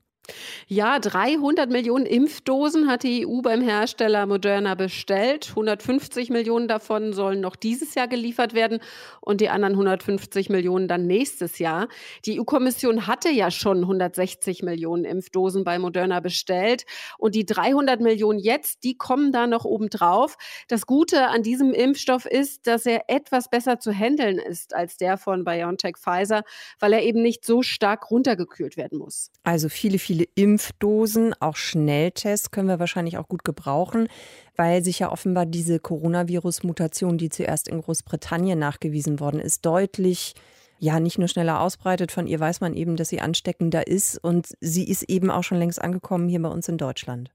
Ja, 0.66 0.98
300 0.98 1.70
Millionen 1.70 2.04
Impfdosen 2.04 2.88
hat 2.88 3.02
die 3.02 3.26
EU 3.26 3.40
beim 3.40 3.62
Hersteller 3.62 4.26
Moderna 4.26 4.74
bestellt. 4.74 5.48
150 5.50 6.30
Millionen 6.30 6.68
davon 6.68 7.12
sollen 7.12 7.40
noch 7.40 7.56
dieses 7.56 7.94
Jahr 7.94 8.08
geliefert 8.08 8.54
werden 8.54 8.80
und 9.20 9.40
die 9.40 9.48
anderen 9.48 9.72
150 9.72 10.50
Millionen 10.50 10.88
dann 10.88 11.06
nächstes 11.06 11.58
Jahr. 11.58 11.88
Die 12.26 12.38
EU-Kommission 12.38 13.06
hatte 13.06 13.30
ja 13.30 13.50
schon 13.50 13.78
160 13.78 14.62
Millionen 14.62 15.04
Impfdosen 15.04 15.64
bei 15.64 15.78
Moderna 15.78 16.20
bestellt 16.20 16.84
und 17.16 17.34
die 17.34 17.46
300 17.46 18.00
Millionen 18.00 18.38
jetzt, 18.38 18.84
die 18.84 18.96
kommen 18.96 19.32
da 19.32 19.46
noch 19.46 19.64
obendrauf. 19.64 20.36
Das 20.68 20.86
Gute 20.86 21.28
an 21.28 21.42
diesem 21.42 21.72
Impfstoff 21.72 22.26
ist, 22.26 22.66
dass 22.66 22.86
er 22.86 23.04
etwas 23.08 23.48
besser 23.48 23.80
zu 23.80 23.92
handeln 23.92 24.38
ist 24.38 24.74
als 24.74 24.96
der 24.98 25.16
von 25.16 25.44
BioNTech 25.44 25.96
Pfizer, 25.96 26.42
weil 26.78 26.92
er 26.92 27.02
eben 27.02 27.22
nicht 27.22 27.44
so 27.44 27.62
stark 27.62 28.10
runtergekühlt 28.10 28.76
werden 28.76 28.98
muss. 28.98 29.30
Also 29.44 29.68
viele, 29.68 29.98
viele 29.98 30.17
viele 30.18 30.28
Impfdosen, 30.34 31.32
auch 31.38 31.54
Schnelltests 31.54 32.50
können 32.50 32.66
wir 32.68 32.80
wahrscheinlich 32.80 33.18
auch 33.18 33.28
gut 33.28 33.44
gebrauchen, 33.44 34.08
weil 34.56 34.82
sich 34.82 34.98
ja 34.98 35.12
offenbar 35.12 35.46
diese 35.46 35.78
Coronavirus-Mutation, 35.78 37.18
die 37.18 37.28
zuerst 37.28 37.68
in 37.68 37.80
Großbritannien 37.80 38.58
nachgewiesen 38.58 39.20
worden 39.20 39.38
ist, 39.38 39.64
deutlich 39.64 40.34
ja 40.80 40.98
nicht 40.98 41.18
nur 41.18 41.28
schneller 41.28 41.60
ausbreitet. 41.60 42.10
Von 42.10 42.26
ihr 42.26 42.40
weiß 42.40 42.60
man 42.60 42.74
eben, 42.74 42.96
dass 42.96 43.10
sie 43.10 43.20
ansteckender 43.20 43.86
ist 43.86 44.18
und 44.18 44.48
sie 44.60 44.88
ist 44.88 45.04
eben 45.04 45.30
auch 45.30 45.44
schon 45.44 45.58
längst 45.58 45.80
angekommen 45.80 46.28
hier 46.28 46.42
bei 46.42 46.48
uns 46.48 46.68
in 46.68 46.78
Deutschland. 46.78 47.30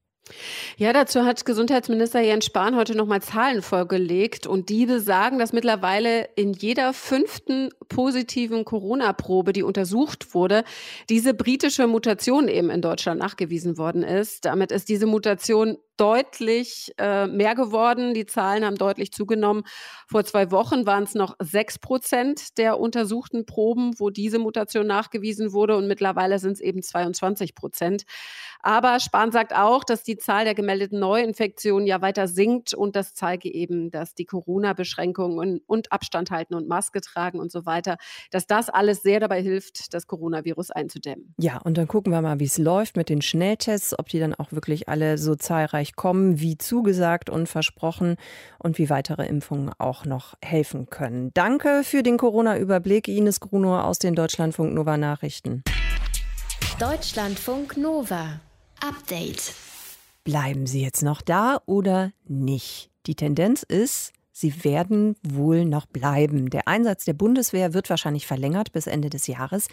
Ja, 0.78 0.94
dazu 0.94 1.24
hat 1.24 1.44
Gesundheitsminister 1.44 2.20
Jens 2.20 2.46
Spahn 2.46 2.76
heute 2.76 2.96
nochmal 2.96 3.20
Zahlen 3.20 3.60
vorgelegt 3.60 4.46
und 4.46 4.70
die 4.70 4.86
besagen, 4.86 5.38
dass 5.38 5.52
mittlerweile 5.52 6.28
in 6.34 6.54
jeder 6.54 6.94
fünften 6.94 7.68
positiven 7.88 8.64
Corona-Probe, 8.64 9.52
die 9.52 9.62
untersucht 9.62 10.34
wurde, 10.34 10.64
diese 11.10 11.34
britische 11.34 11.86
Mutation 11.86 12.48
eben 12.48 12.70
in 12.70 12.80
Deutschland 12.80 13.20
nachgewiesen 13.20 13.76
worden 13.76 14.02
ist. 14.02 14.46
Damit 14.46 14.72
ist 14.72 14.88
diese 14.88 15.06
Mutation 15.06 15.76
deutlich 15.96 16.92
äh, 16.98 17.26
mehr 17.26 17.54
geworden. 17.54 18.14
Die 18.14 18.26
Zahlen 18.26 18.64
haben 18.64 18.76
deutlich 18.76 19.12
zugenommen. 19.12 19.64
Vor 20.08 20.24
zwei 20.24 20.50
Wochen 20.50 20.86
waren 20.86 21.04
es 21.04 21.14
noch 21.14 21.36
sechs 21.40 21.78
Prozent 21.78 22.58
der 22.58 22.80
untersuchten 22.80 23.46
Proben, 23.46 23.98
wo 23.98 24.10
diese 24.10 24.38
Mutation 24.38 24.86
nachgewiesen 24.86 25.52
wurde. 25.52 25.76
Und 25.76 25.86
mittlerweile 25.86 26.38
sind 26.38 26.52
es 26.52 26.60
eben 26.60 26.82
22 26.82 27.54
Prozent. 27.54 28.04
Aber 28.60 28.98
Spahn 28.98 29.30
sagt 29.30 29.54
auch, 29.54 29.84
dass 29.84 30.02
die 30.02 30.16
Zahl 30.16 30.44
der 30.44 30.54
gemeldeten 30.54 30.98
Neuinfektionen 30.98 31.86
ja 31.86 32.00
weiter 32.00 32.26
sinkt. 32.26 32.72
Und 32.72 32.96
das 32.96 33.14
zeige 33.14 33.52
eben, 33.52 33.90
dass 33.90 34.14
die 34.14 34.24
Corona-Beschränkungen 34.24 35.60
und 35.66 35.92
Abstand 35.92 36.30
halten 36.30 36.54
und 36.54 36.66
Maske 36.66 37.02
tragen 37.02 37.40
und 37.40 37.52
so 37.52 37.66
weiter, 37.66 37.98
dass 38.30 38.46
das 38.46 38.70
alles 38.70 39.02
sehr 39.02 39.20
dabei 39.20 39.42
hilft, 39.42 39.92
das 39.92 40.06
Coronavirus 40.06 40.70
einzudämmen. 40.70 41.34
Ja, 41.38 41.58
und 41.58 41.76
dann 41.76 41.88
gucken 41.88 42.10
wir 42.10 42.22
mal, 42.22 42.40
wie 42.40 42.44
es 42.44 42.56
läuft 42.56 42.96
mit 42.96 43.10
den 43.10 43.20
Schnelltests, 43.20 43.98
ob 43.98 44.08
die 44.08 44.18
dann 44.18 44.34
auch 44.34 44.50
wirklich 44.50 44.88
alle 44.88 45.18
so 45.18 45.34
zahlreich 45.34 45.83
kommen, 45.92 46.40
wie 46.40 46.58
zugesagt 46.58 47.30
und 47.30 47.48
versprochen 47.48 48.16
und 48.58 48.78
wie 48.78 48.90
weitere 48.90 49.26
Impfungen 49.26 49.70
auch 49.78 50.04
noch 50.04 50.34
helfen 50.42 50.88
können. 50.90 51.30
Danke 51.34 51.82
für 51.84 52.02
den 52.02 52.16
Corona-Überblick, 52.16 53.08
Ines 53.08 53.40
Gruno 53.40 53.80
aus 53.80 53.98
den 53.98 54.14
Deutschlandfunk 54.14 54.74
Nova 54.74 54.96
Nachrichten. 54.96 55.62
Deutschlandfunk 56.80 57.76
Nova. 57.76 58.40
Update. 58.80 59.54
Bleiben 60.24 60.66
Sie 60.66 60.82
jetzt 60.82 61.02
noch 61.02 61.22
da 61.22 61.58
oder 61.66 62.12
nicht? 62.26 62.90
Die 63.06 63.14
Tendenz 63.14 63.62
ist, 63.62 64.12
Sie 64.36 64.64
werden 64.64 65.14
wohl 65.22 65.64
noch 65.64 65.86
bleiben. 65.86 66.50
Der 66.50 66.66
Einsatz 66.66 67.04
der 67.04 67.12
Bundeswehr 67.12 67.72
wird 67.72 67.88
wahrscheinlich 67.88 68.26
verlängert 68.26 68.72
bis 68.72 68.88
Ende 68.88 69.08
des 69.08 69.28
Jahres. 69.28 69.68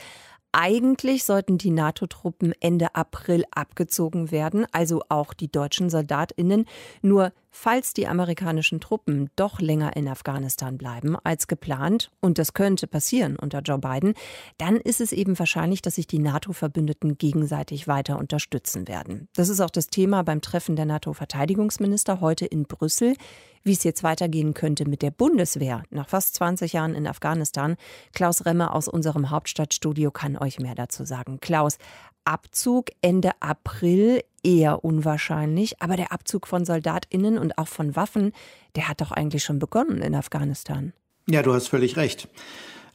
Eigentlich 0.53 1.23
sollten 1.23 1.57
die 1.57 1.71
NATO-Truppen 1.71 2.53
Ende 2.59 2.93
April 2.93 3.45
abgezogen 3.51 4.31
werden, 4.31 4.65
also 4.73 5.01
auch 5.07 5.33
die 5.33 5.49
deutschen 5.49 5.89
Soldatinnen. 5.89 6.65
Nur 7.01 7.31
falls 7.51 7.93
die 7.93 8.05
amerikanischen 8.05 8.81
Truppen 8.81 9.29
doch 9.37 9.61
länger 9.61 9.95
in 9.95 10.09
Afghanistan 10.09 10.77
bleiben 10.77 11.15
als 11.23 11.47
geplant, 11.47 12.11
und 12.19 12.37
das 12.37 12.53
könnte 12.53 12.87
passieren 12.87 13.37
unter 13.37 13.59
Joe 13.61 13.77
Biden, 13.77 14.13
dann 14.57 14.75
ist 14.75 14.99
es 14.99 15.13
eben 15.13 15.39
wahrscheinlich, 15.39 15.81
dass 15.81 15.95
sich 15.95 16.07
die 16.07 16.19
NATO-Verbündeten 16.19 17.17
gegenseitig 17.17 17.87
weiter 17.87 18.19
unterstützen 18.19 18.89
werden. 18.89 19.29
Das 19.35 19.47
ist 19.47 19.61
auch 19.61 19.69
das 19.69 19.87
Thema 19.87 20.23
beim 20.23 20.41
Treffen 20.41 20.75
der 20.75 20.85
NATO-Verteidigungsminister 20.85 22.19
heute 22.19 22.45
in 22.45 22.63
Brüssel 22.63 23.15
wie 23.63 23.73
es 23.73 23.83
jetzt 23.83 24.03
weitergehen 24.03 24.53
könnte 24.53 24.87
mit 24.87 25.01
der 25.01 25.11
Bundeswehr 25.11 25.83
nach 25.89 26.09
fast 26.09 26.35
20 26.35 26.73
Jahren 26.73 26.95
in 26.95 27.07
Afghanistan. 27.07 27.75
Klaus 28.13 28.45
Remmer 28.45 28.73
aus 28.75 28.87
unserem 28.87 29.29
Hauptstadtstudio 29.29 30.11
kann 30.11 30.37
euch 30.37 30.59
mehr 30.59 30.75
dazu 30.75 31.05
sagen. 31.05 31.39
Klaus, 31.39 31.77
Abzug 32.23 32.89
Ende 33.01 33.31
April 33.39 34.21
eher 34.43 34.83
unwahrscheinlich, 34.83 35.81
aber 35.81 35.95
der 35.95 36.11
Abzug 36.11 36.47
von 36.47 36.65
Soldatinnen 36.65 37.37
und 37.37 37.57
auch 37.57 37.67
von 37.67 37.95
Waffen, 37.95 38.31
der 38.75 38.87
hat 38.87 39.01
doch 39.01 39.11
eigentlich 39.11 39.43
schon 39.43 39.59
begonnen 39.59 40.01
in 40.01 40.15
Afghanistan. 40.15 40.93
Ja, 41.29 41.41
du 41.41 41.53
hast 41.53 41.67
völlig 41.67 41.97
recht. 41.97 42.27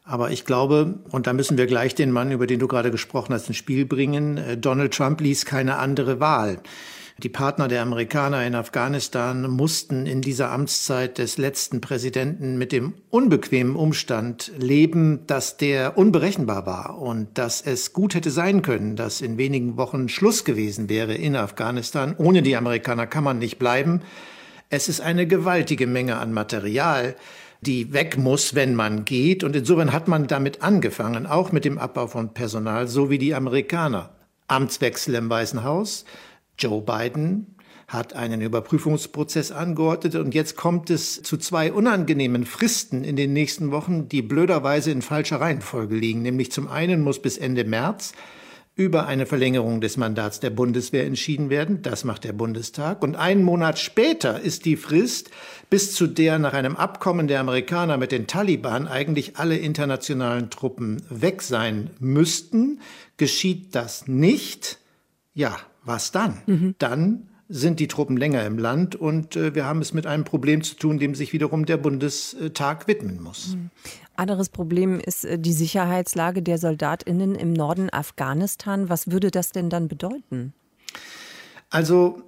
Aber 0.04 0.30
ich 0.30 0.44
glaube, 0.44 1.00
und 1.11 1.26
da 1.26 1.32
müssen 1.32 1.58
wir 1.58 1.66
gleich 1.66 1.96
den 1.96 2.12
Mann, 2.12 2.30
über 2.30 2.46
den 2.46 2.61
du 2.61 2.68
gerade 2.68 2.92
gesprochen 2.92 3.35
hast, 3.35 3.49
ins 3.49 3.56
Spiel 3.56 3.87
bringen, 3.87 4.38
äh, 4.38 4.56
Donald 4.56 4.94
Trump 4.94 5.20
ließ 5.20 5.44
keine 5.44 5.78
andere 5.78 6.20
Wahl. 6.20 6.61
Die 7.23 7.30
Partner 7.30 7.66
der 7.66 7.80
Amerikaner 7.80 8.46
in 8.46 8.54
Afghanistan 8.54 9.49
mussten 9.50 10.04
in 10.04 10.20
dieser 10.20 10.50
Amtszeit 10.50 11.16
des 11.16 11.38
letzten 11.38 11.80
Präsidenten 11.80 12.58
mit 12.58 12.73
dem 12.73 12.92
unbequemen 13.08 13.75
Umstand 13.75 14.52
leben, 14.58 15.26
dass 15.26 15.56
der 15.56 15.96
unberechenbar 15.96 16.66
war 16.66 17.00
und 17.00 17.38
dass 17.38 17.62
es 17.62 17.94
gut 17.94 18.14
hätte 18.14 18.30
sein 18.30 18.61
können, 18.61 18.96
dass 18.96 19.23
in 19.23 19.38
wenigen 19.38 19.78
Wochen 19.78 20.11
Schluss 20.11 20.44
gewesen 20.44 20.90
wäre 20.90 21.14
in 21.14 21.37
Afghanistan. 21.37 22.14
Ohne 22.18 22.42
die 22.42 22.54
Amerikaner 22.54 23.06
kann 23.06 23.25
man 23.25 23.38
nicht 23.38 23.58
bleiben. 23.58 24.02
Es 24.68 24.90
ist 24.90 25.00
eine 25.00 25.26
gewaltige 25.26 25.87
Menge 25.87 26.18
an 26.18 26.35
Material, 26.35 27.16
die 27.62 27.94
weg 27.94 28.18
muss, 28.18 28.54
wenn 28.54 28.75
man 28.75 29.06
geht. 29.06 29.42
Und 29.42 29.56
insofern 29.56 29.94
hat 29.94 30.06
man 30.06 30.26
damit 30.26 30.61
angefangen, 30.61 31.25
auch 31.25 31.50
mit 31.50 31.64
dem 31.64 31.78
Abbau 31.78 32.08
von 32.08 32.35
Personal, 32.35 32.88
so 32.88 33.08
wie 33.08 33.16
die 33.16 33.35
Amerikaner. 33.35 34.11
Amtswechsel 34.49 35.14
im 35.14 35.30
Weißen 35.30 35.64
Haus, 35.64 36.04
Joe 36.58 36.82
Biden 36.82 37.56
hat 37.88 38.14
einen 38.14 38.40
Überprüfungsprozess 38.40 39.52
angeordnet 39.52 40.16
und 40.16 40.34
jetzt 40.34 40.56
kommt 40.56 40.90
es 40.90 41.22
zu 41.22 41.36
zwei 41.36 41.72
unangenehmen 41.72 42.44
Fristen 42.44 43.04
in 43.04 43.14
den 43.16 43.32
nächsten 43.32 43.70
Wochen, 43.70 44.08
die 44.08 44.22
blöderweise 44.22 44.90
in 44.90 45.02
falscher 45.02 45.40
Reihenfolge 45.40 45.94
liegen. 45.94 46.22
Nämlich 46.22 46.50
zum 46.50 46.66
einen 46.68 47.02
muss 47.02 47.22
bis 47.22 47.38
Ende 47.38 47.64
März 47.64 48.12
über 48.75 49.06
eine 49.06 49.25
Verlängerung 49.25 49.80
des 49.80 49.96
Mandats 49.96 50.38
der 50.38 50.50
Bundeswehr 50.50 51.06
entschieden 51.06 51.48
werden. 51.48 51.80
Das 51.80 52.04
macht 52.04 52.25
der 52.25 52.34
Bundestag. 52.34 53.02
Und 53.02 53.16
einen 53.16 53.42
Monat 53.42 53.78
später 53.78 54.38
ist 54.38 54.66
die 54.66 54.76
Frist, 54.76 55.30
bis 55.70 55.94
zu 55.94 56.06
der 56.06 56.38
nach 56.38 56.52
einem 56.52 56.76
Abkommen 56.76 57.26
der 57.26 57.40
Amerikaner 57.40 57.96
mit 57.96 58.12
den 58.12 58.26
Taliban 58.26 58.86
eigentlich 58.86 59.38
alle 59.38 59.56
internationalen 59.56 60.50
Truppen 60.50 61.02
weg 61.08 61.40
sein 61.40 61.90
müssten. 62.00 62.80
Geschieht 63.16 63.75
das 63.75 64.08
nicht? 64.08 64.78
Ja, 65.32 65.56
was 65.87 66.12
dann? 66.12 66.38
Mhm. 66.47 66.75
Dann 66.78 67.28
sind 67.49 67.78
die 67.78 67.87
Truppen 67.87 68.16
länger 68.16 68.45
im 68.45 68.59
Land 68.59 68.97
und 68.97 69.37
äh, 69.37 69.55
wir 69.55 69.64
haben 69.64 69.81
es 69.81 69.93
mit 69.93 70.07
einem 70.07 70.25
Problem 70.25 70.62
zu 70.62 70.75
tun, 70.75 70.99
dem 70.99 71.14
sich 71.14 71.33
wiederum 71.33 71.64
der 71.64 71.76
Bundestag 71.76 72.88
widmen 72.88 73.23
muss. 73.23 73.55
Mhm. 73.55 73.71
Anderes 74.16 74.49
Problem 74.49 74.99
ist 74.99 75.25
äh, 75.25 75.38
die 75.38 75.52
Sicherheitslage 75.52 76.42
der 76.42 76.59
Soldatinnen 76.59 77.35
im 77.35 77.53
Norden 77.53 77.88
Afghanistan. 77.92 78.88
Was 78.88 79.11
würde 79.11 79.31
das 79.31 79.53
denn 79.53 79.70
dann 79.70 79.87
bedeuten? 79.88 80.55
Also 81.70 82.22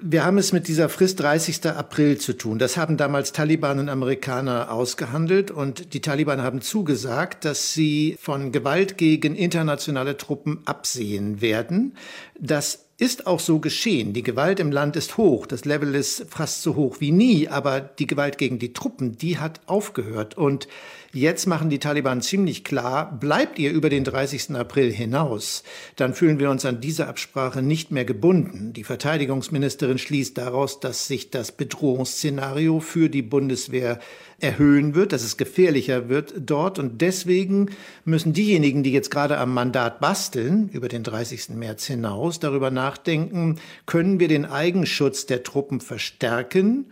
wir 0.00 0.24
haben 0.24 0.38
es 0.38 0.52
mit 0.52 0.68
dieser 0.68 0.88
Frist 0.88 1.20
30. 1.20 1.66
April 1.66 2.18
zu 2.18 2.34
tun. 2.34 2.58
Das 2.58 2.76
haben 2.76 2.96
damals 2.96 3.32
Taliban 3.32 3.78
und 3.78 3.88
Amerikaner 3.88 4.70
ausgehandelt 4.70 5.50
und 5.50 5.94
die 5.94 6.00
Taliban 6.00 6.42
haben 6.42 6.60
zugesagt, 6.60 7.44
dass 7.44 7.72
sie 7.72 8.16
von 8.20 8.52
Gewalt 8.52 8.98
gegen 8.98 9.34
internationale 9.34 10.16
Truppen 10.16 10.60
absehen 10.66 11.40
werden. 11.40 11.96
Das 12.38 12.83
ist 12.96 13.26
auch 13.26 13.40
so 13.40 13.58
geschehen. 13.58 14.12
Die 14.12 14.22
Gewalt 14.22 14.60
im 14.60 14.70
Land 14.70 14.96
ist 14.96 15.16
hoch. 15.16 15.46
Das 15.46 15.64
Level 15.64 15.94
ist 15.94 16.26
fast 16.28 16.62
so 16.62 16.76
hoch 16.76 16.96
wie 17.00 17.10
nie. 17.10 17.48
Aber 17.48 17.80
die 17.80 18.06
Gewalt 18.06 18.38
gegen 18.38 18.58
die 18.58 18.72
Truppen, 18.72 19.18
die 19.18 19.38
hat 19.38 19.60
aufgehört. 19.66 20.36
Und 20.36 20.68
jetzt 21.14 21.46
machen 21.46 21.70
die 21.70 21.78
Taliban 21.78 22.20
ziemlich 22.20 22.64
klar, 22.64 23.18
bleibt 23.18 23.58
ihr 23.58 23.72
über 23.72 23.88
den 23.88 24.04
30. 24.04 24.50
April 24.56 24.92
hinaus, 24.92 25.62
dann 25.96 26.12
fühlen 26.12 26.38
wir 26.38 26.50
uns 26.50 26.64
an 26.64 26.80
diese 26.80 27.06
Absprache 27.06 27.62
nicht 27.62 27.90
mehr 27.90 28.04
gebunden. 28.04 28.72
Die 28.72 28.84
Verteidigungsministerin 28.84 29.98
schließt 29.98 30.36
daraus, 30.36 30.80
dass 30.80 31.06
sich 31.06 31.30
das 31.30 31.52
Bedrohungsszenario 31.52 32.80
für 32.80 33.08
die 33.08 33.22
Bundeswehr 33.22 34.00
erhöhen 34.40 34.94
wird, 34.94 35.12
dass 35.12 35.22
es 35.22 35.36
gefährlicher 35.36 36.08
wird 36.08 36.34
dort. 36.38 36.78
Und 36.78 37.00
deswegen 37.00 37.70
müssen 38.04 38.32
diejenigen, 38.32 38.82
die 38.82 38.92
jetzt 38.92 39.10
gerade 39.10 39.38
am 39.38 39.54
Mandat 39.54 40.00
basteln, 40.00 40.68
über 40.72 40.88
den 40.88 41.02
30. 41.02 41.50
März 41.50 41.86
hinaus, 41.86 42.40
darüber 42.40 42.70
nachdenken, 42.70 43.58
können 43.86 44.20
wir 44.20 44.28
den 44.28 44.44
Eigenschutz 44.44 45.26
der 45.26 45.42
Truppen 45.42 45.80
verstärken 45.80 46.86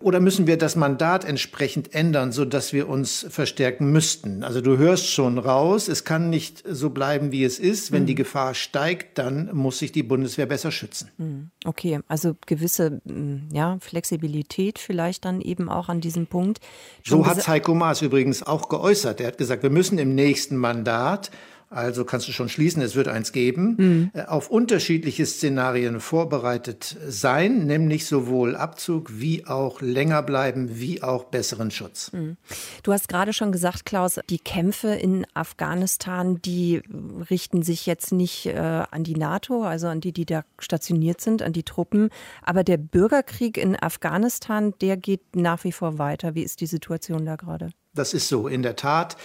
oder 0.00 0.20
müssen 0.20 0.46
wir 0.46 0.56
das 0.56 0.76
Mandat 0.76 1.24
entsprechend 1.24 1.92
ändern, 1.92 2.30
so 2.30 2.44
dass 2.44 2.72
wir 2.72 2.88
uns 2.88 3.26
verstärken 3.30 3.90
müssten? 3.90 4.44
Also 4.44 4.60
du 4.60 4.78
hörst 4.78 5.08
schon 5.08 5.38
raus, 5.38 5.88
es 5.88 6.04
kann 6.04 6.30
nicht 6.30 6.62
so 6.68 6.90
bleiben, 6.90 7.32
wie 7.32 7.42
es 7.42 7.58
ist. 7.58 7.90
Wenn 7.90 8.02
mhm. 8.02 8.06
die 8.06 8.14
Gefahr 8.14 8.54
steigt, 8.54 9.18
dann 9.18 9.50
muss 9.52 9.80
sich 9.80 9.90
die 9.90 10.04
Bundeswehr 10.04 10.46
besser 10.46 10.70
schützen. 10.70 11.10
Mhm. 11.18 11.50
Okay, 11.64 11.98
also 12.06 12.36
gewisse 12.46 13.00
mm, 13.04 13.48
ja, 13.52 13.76
Flexibilität 13.80 14.78
vielleicht 14.78 15.24
dann 15.24 15.40
eben 15.40 15.68
auch 15.68 15.88
an 15.88 16.00
diesem 16.00 16.28
Punkt. 16.28 16.60
Schon 17.02 17.24
so 17.24 17.26
hat 17.26 17.48
Heiko 17.48 17.74
Maas 17.74 18.00
übrigens 18.00 18.44
auch 18.44 18.68
geäußert. 18.68 19.20
Er 19.20 19.26
hat 19.26 19.38
gesagt, 19.38 19.64
wir 19.64 19.70
müssen 19.70 19.98
im 19.98 20.14
nächsten 20.14 20.56
Mandat 20.56 21.32
also 21.70 22.04
kannst 22.04 22.28
du 22.28 22.32
schon 22.32 22.48
schließen, 22.48 22.82
es 22.82 22.94
wird 22.94 23.08
eins 23.08 23.32
geben, 23.32 23.76
mhm. 23.78 24.10
Äh, 24.14 24.24
auf 24.24 24.50
unterschiedliche 24.50 25.26
Szenarien 25.26 26.00
vorbereitet 26.00 26.96
sein, 27.06 27.66
nämlich 27.66 28.06
sowohl 28.06 28.56
Abzug 28.56 29.20
wie 29.20 29.46
auch 29.46 29.80
länger 29.80 30.22
bleiben, 30.22 30.78
wie 30.78 31.02
auch 31.02 31.24
besseren 31.24 31.70
Schutz. 31.70 32.10
Mhm. 32.12 32.36
Du 32.82 32.92
hast 32.92 33.08
gerade 33.08 33.32
schon 33.32 33.52
gesagt, 33.52 33.84
Klaus, 33.84 34.18
die 34.30 34.38
Kämpfe 34.38 34.88
in 34.88 35.26
Afghanistan, 35.34 36.40
die 36.42 36.82
richten 37.30 37.62
sich 37.62 37.86
jetzt 37.86 38.12
nicht 38.12 38.46
äh, 38.46 38.56
an 38.58 39.04
die 39.04 39.16
NATO, 39.16 39.64
also 39.64 39.88
an 39.88 40.00
die, 40.00 40.12
die 40.12 40.26
da 40.26 40.44
stationiert 40.58 41.20
sind, 41.20 41.42
an 41.42 41.52
die 41.52 41.64
Truppen, 41.64 42.10
aber 42.42 42.64
der 42.64 42.78
Bürgerkrieg 42.78 43.58
in 43.58 43.76
Afghanistan, 43.76 44.72
der 44.80 44.96
geht 44.96 45.36
nach 45.36 45.64
wie 45.64 45.72
vor 45.72 45.98
weiter. 45.98 46.34
Wie 46.34 46.42
ist 46.42 46.60
die 46.60 46.66
Situation 46.66 47.26
da 47.26 47.36
gerade? 47.36 47.70
Das 47.98 48.14
ist 48.14 48.28
so, 48.28 48.48
in 48.48 48.62
der 48.62 48.76
Tat 48.76 49.16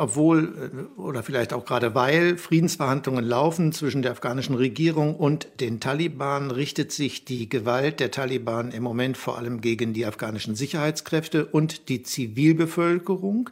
obwohl 0.00 0.70
äh, 0.98 1.00
oder 1.00 1.22
vielleicht 1.22 1.52
auch 1.52 1.64
gerade 1.64 1.94
weil 1.94 2.36
Friedensverhandlungen 2.36 3.24
laufen 3.24 3.72
zwischen 3.72 4.02
der 4.02 4.12
afghanischen 4.12 4.54
Regierung 4.54 5.14
und 5.14 5.48
den 5.60 5.80
Taliban, 5.80 6.50
richtet 6.50 6.92
sich 6.92 7.24
die 7.24 7.48
Gewalt 7.48 8.00
der 8.00 8.10
Taliban 8.10 8.72
im 8.72 8.82
Moment 8.82 9.16
vor 9.16 9.38
allem 9.38 9.60
gegen 9.60 9.92
die 9.92 10.06
afghanischen 10.06 10.54
Sicherheitskräfte 10.54 11.46
und 11.46 11.88
die 11.88 12.02
Zivilbevölkerung. 12.02 13.50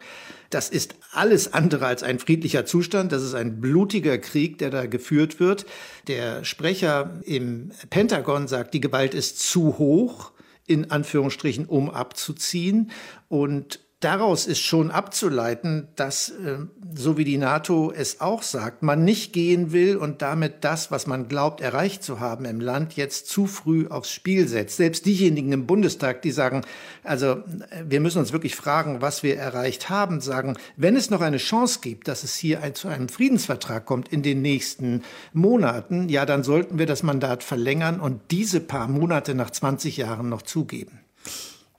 Das 0.50 0.70
ist 0.70 0.94
alles 1.12 1.52
andere 1.52 1.86
als 1.86 2.02
ein 2.02 2.18
friedlicher 2.18 2.64
Zustand. 2.64 3.12
Das 3.12 3.22
ist 3.22 3.34
ein 3.34 3.60
blutiger 3.60 4.16
Krieg, 4.16 4.58
der 4.58 4.70
da 4.70 4.86
geführt 4.86 5.40
wird. 5.40 5.66
Der 6.06 6.44
Sprecher 6.44 7.20
im 7.24 7.70
Pentagon 7.90 8.48
sagt, 8.48 8.72
die 8.72 8.80
Gewalt 8.80 9.12
ist 9.12 9.40
zu 9.40 9.76
hoch 9.78 10.32
in 10.66 10.90
Anführungsstrichen, 10.90 11.66
um 11.66 11.90
abzuziehen. 11.90 12.90
Und 13.28 13.80
Daraus 14.00 14.46
ist 14.46 14.60
schon 14.60 14.92
abzuleiten, 14.92 15.88
dass, 15.96 16.28
äh, 16.28 16.58
so 16.94 17.18
wie 17.18 17.24
die 17.24 17.36
NATO 17.36 17.92
es 17.92 18.20
auch 18.20 18.44
sagt, 18.44 18.84
man 18.84 19.02
nicht 19.02 19.32
gehen 19.32 19.72
will 19.72 19.96
und 19.96 20.22
damit 20.22 20.62
das, 20.62 20.92
was 20.92 21.08
man 21.08 21.26
glaubt 21.26 21.60
erreicht 21.60 22.04
zu 22.04 22.20
haben 22.20 22.44
im 22.44 22.60
Land, 22.60 22.92
jetzt 22.92 23.26
zu 23.26 23.48
früh 23.48 23.88
aufs 23.88 24.12
Spiel 24.12 24.46
setzt. 24.46 24.76
Selbst 24.76 25.04
diejenigen 25.04 25.50
im 25.50 25.66
Bundestag, 25.66 26.22
die 26.22 26.30
sagen, 26.30 26.62
also 27.02 27.42
wir 27.84 27.98
müssen 27.98 28.20
uns 28.20 28.32
wirklich 28.32 28.54
fragen, 28.54 29.02
was 29.02 29.24
wir 29.24 29.36
erreicht 29.36 29.90
haben, 29.90 30.20
sagen, 30.20 30.56
wenn 30.76 30.94
es 30.94 31.10
noch 31.10 31.20
eine 31.20 31.38
Chance 31.38 31.80
gibt, 31.82 32.06
dass 32.06 32.22
es 32.22 32.36
hier 32.36 32.60
zu 32.74 32.86
einem 32.86 33.08
Friedensvertrag 33.08 33.84
kommt 33.84 34.10
in 34.10 34.22
den 34.22 34.42
nächsten 34.42 35.02
Monaten, 35.32 36.08
ja, 36.08 36.24
dann 36.24 36.44
sollten 36.44 36.78
wir 36.78 36.86
das 36.86 37.02
Mandat 37.02 37.42
verlängern 37.42 37.98
und 37.98 38.20
diese 38.30 38.60
paar 38.60 38.86
Monate 38.86 39.34
nach 39.34 39.50
20 39.50 39.96
Jahren 39.96 40.28
noch 40.28 40.42
zugeben. 40.42 41.00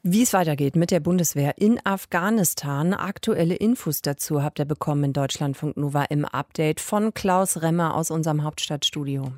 Wie 0.02 0.24
es 0.24 0.32
weitergeht 0.32 0.78
mit 0.78 0.92
der 0.92 1.02
Bundeswehr 1.02 1.58
in 1.58 1.78
Afghanistan. 1.86 2.94
Aktuelle 2.94 3.56
Infos 3.56 4.02
dazu 4.02 4.42
habt 4.42 4.60
ihr 4.60 4.64
bekommen 4.66 5.04
in 5.04 5.14
Deutschlandfunk 5.14 5.76
Nova 5.76 6.06
im 6.06 6.24
Update 6.24 6.80
von 6.80 7.14
Klaus 7.14 7.62
Remmer 7.62 7.96
aus 7.96 8.10
unserem 8.10 8.46
Hauptstadtstudio. 8.46 9.34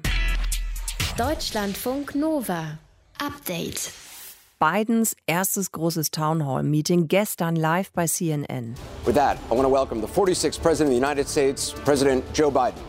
Deutschlandfunk 1.17 2.13
Nova. 2.13 2.77
Update. 3.17 3.91
Bidens 4.59 5.15
erstes 5.25 5.71
großes 5.71 6.11
Townhall-Meeting 6.11 7.07
gestern 7.07 7.55
live 7.55 7.91
bei 7.93 8.05
CNN. 8.05 8.75
With 9.03 9.15
that, 9.15 9.37
I 9.49 9.55
want 9.55 9.63
to 9.63 9.73
welcome 9.73 9.99
the 9.99 10.07
46th 10.07 10.61
President 10.61 10.89
of 10.89 11.01
the 11.01 11.03
United 11.03 11.27
States, 11.27 11.73
President 11.83 12.23
Joe 12.35 12.51
Biden. 12.51 12.79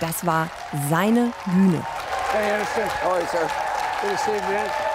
Das 0.00 0.26
war 0.26 0.50
seine 0.88 1.32
Bühne. 1.44 1.80
Hey, 2.32 2.50
Anderson. 2.50 2.90
How 3.04 3.12
are 3.12 3.20
you, 3.20 3.26
sir? 3.28 3.48
Good 4.02 4.10
to 4.10 4.18
see 4.18 4.32
you, 4.32 4.40
man. 4.52 4.89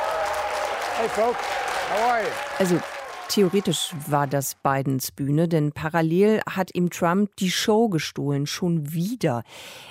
Hey 0.98 1.10
folks, 1.10 1.44
how 1.90 2.10
are 2.10 2.24
you? 2.24 2.30
Also 2.58 2.80
Theoretisch 3.28 3.92
war 4.08 4.28
das 4.28 4.56
Bidens 4.56 5.12
Bühne, 5.12 5.48
denn 5.48 5.72
parallel 5.72 6.42
hat 6.50 6.74
ihm 6.76 6.90
Trump 6.90 7.36
die 7.38 7.50
Show 7.50 7.90
gestohlen, 7.90 8.46
schon 8.46 8.94
wieder. 8.94 9.44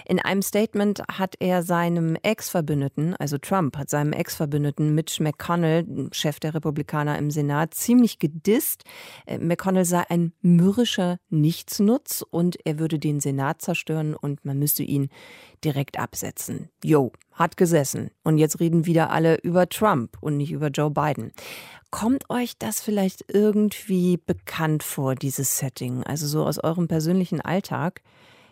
In 0.07 0.19
einem 0.19 0.40
Statement 0.40 1.03
hat 1.12 1.35
er 1.40 1.62
seinem 1.62 2.17
Ex-Verbündeten, 2.23 3.14
also 3.17 3.37
Trump, 3.37 3.77
hat 3.77 3.90
seinem 3.90 4.12
Ex-Verbündeten 4.12 4.95
Mitch 4.95 5.23
McConnell, 5.23 6.09
Chef 6.12 6.38
der 6.40 6.55
Republikaner 6.55 7.19
im 7.19 7.31
Senat, 7.31 7.75
ziemlich 7.75 8.19
gedisst. 8.19 8.85
Äh, 9.27 9.38
McConnell 9.38 9.85
sei 9.85 10.05
ein 10.09 10.33
mürrischer 10.40 11.19
Nichtsnutz 11.29 12.25
und 12.31 12.57
er 12.64 12.79
würde 12.79 12.99
den 12.99 13.21
Senat 13.21 13.61
zerstören 13.61 14.14
und 14.14 14.45
man 14.45 14.59
müsste 14.59 14.85
ihn 14.85 15.11
direkt 15.64 15.98
absetzen. 15.98 16.68
Jo, 16.83 17.12
hat 17.33 17.57
gesessen. 17.57 18.11
Und 18.22 18.38
jetzt 18.38 18.61
reden 18.61 18.87
wieder 18.87 19.11
alle 19.11 19.37
über 19.40 19.68
Trump 19.68 20.16
und 20.20 20.37
nicht 20.37 20.53
über 20.53 20.68
Joe 20.68 20.90
Biden. 20.90 21.33
Kommt 21.90 22.29
euch 22.29 22.59
das 22.59 22.81
vielleicht 22.81 23.24
irgendwie 23.33 24.16
bekannt 24.16 24.83
vor, 24.83 25.14
dieses 25.14 25.59
Setting? 25.59 26.03
Also 26.03 26.27
so 26.27 26.44
aus 26.44 26.62
eurem 26.62 26.88
persönlichen 26.88 27.40
Alltag? 27.40 28.03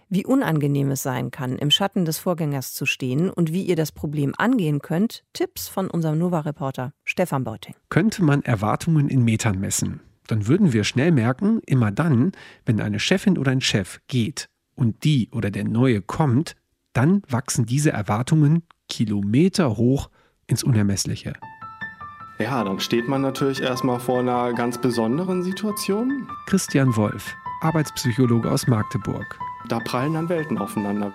Wie 0.09 0.27
unangenehm 0.27 0.90
es 0.90 1.03
sein 1.03 1.31
kann, 1.31 1.57
im 1.57 1.70
Schatten 1.70 2.05
des 2.05 2.18
Vorgängers 2.18 2.75
zu 2.75 2.85
stehen 2.85 3.31
und 3.31 3.53
wie 3.53 3.62
ihr 3.62 3.77
das 3.77 3.92
Problem 3.92 4.35
angehen 4.37 4.81
könnt? 4.81 5.25
Tipps 5.33 5.68
von 5.68 5.88
unserem 5.90 6.18
Nova-Reporter 6.18 6.92
Stefan 7.03 7.44
Beuting. 7.44 7.75
Könnte 7.88 8.22
man 8.22 8.42
Erwartungen 8.42 9.09
in 9.09 9.25
Metern 9.25 9.59
messen? 9.59 10.01
Dann 10.27 10.46
würden 10.46 10.72
wir 10.72 10.85
schnell 10.85 11.12
merken, 11.12 11.61
immer 11.66 11.90
dann, 11.90 12.33
wenn 12.66 12.81
eine 12.81 13.01
Chefin 13.01 13.38
oder 13.38 13.53
ein 13.53 13.61
Chef 13.61 14.01
geht 14.07 14.51
und 14.75 15.05
die 15.05 15.31
oder 15.33 15.51
der 15.51 15.64
Neue 15.64 16.03
kommt, 16.03 16.57
dann 16.92 17.22
wachsen 17.28 17.66
diese 17.66 17.90
Erwartungen 17.90 18.62
Kilometer 18.88 19.76
hoch 19.76 20.11
ins 20.46 20.62
Unermessliche. 20.62 21.35
Ja, 22.38 22.64
dann 22.64 22.81
steht 22.81 23.09
man 23.09 23.22
natürlich 23.22 23.62
erstmal 23.62 24.00
vor 24.00 24.20
einer 24.20 24.52
ganz 24.52 24.78
besonderen 24.78 25.42
Situation. 25.42 26.28
Christian 26.46 26.94
Wolf, 26.96 27.35
Arbeitspsychologe 27.61 28.50
aus 28.50 28.66
Magdeburg. 28.66 29.38
Da 29.68 29.78
prallen 29.78 30.14
dann 30.14 30.28
Welten 30.28 30.59
aufeinander. 30.59 31.12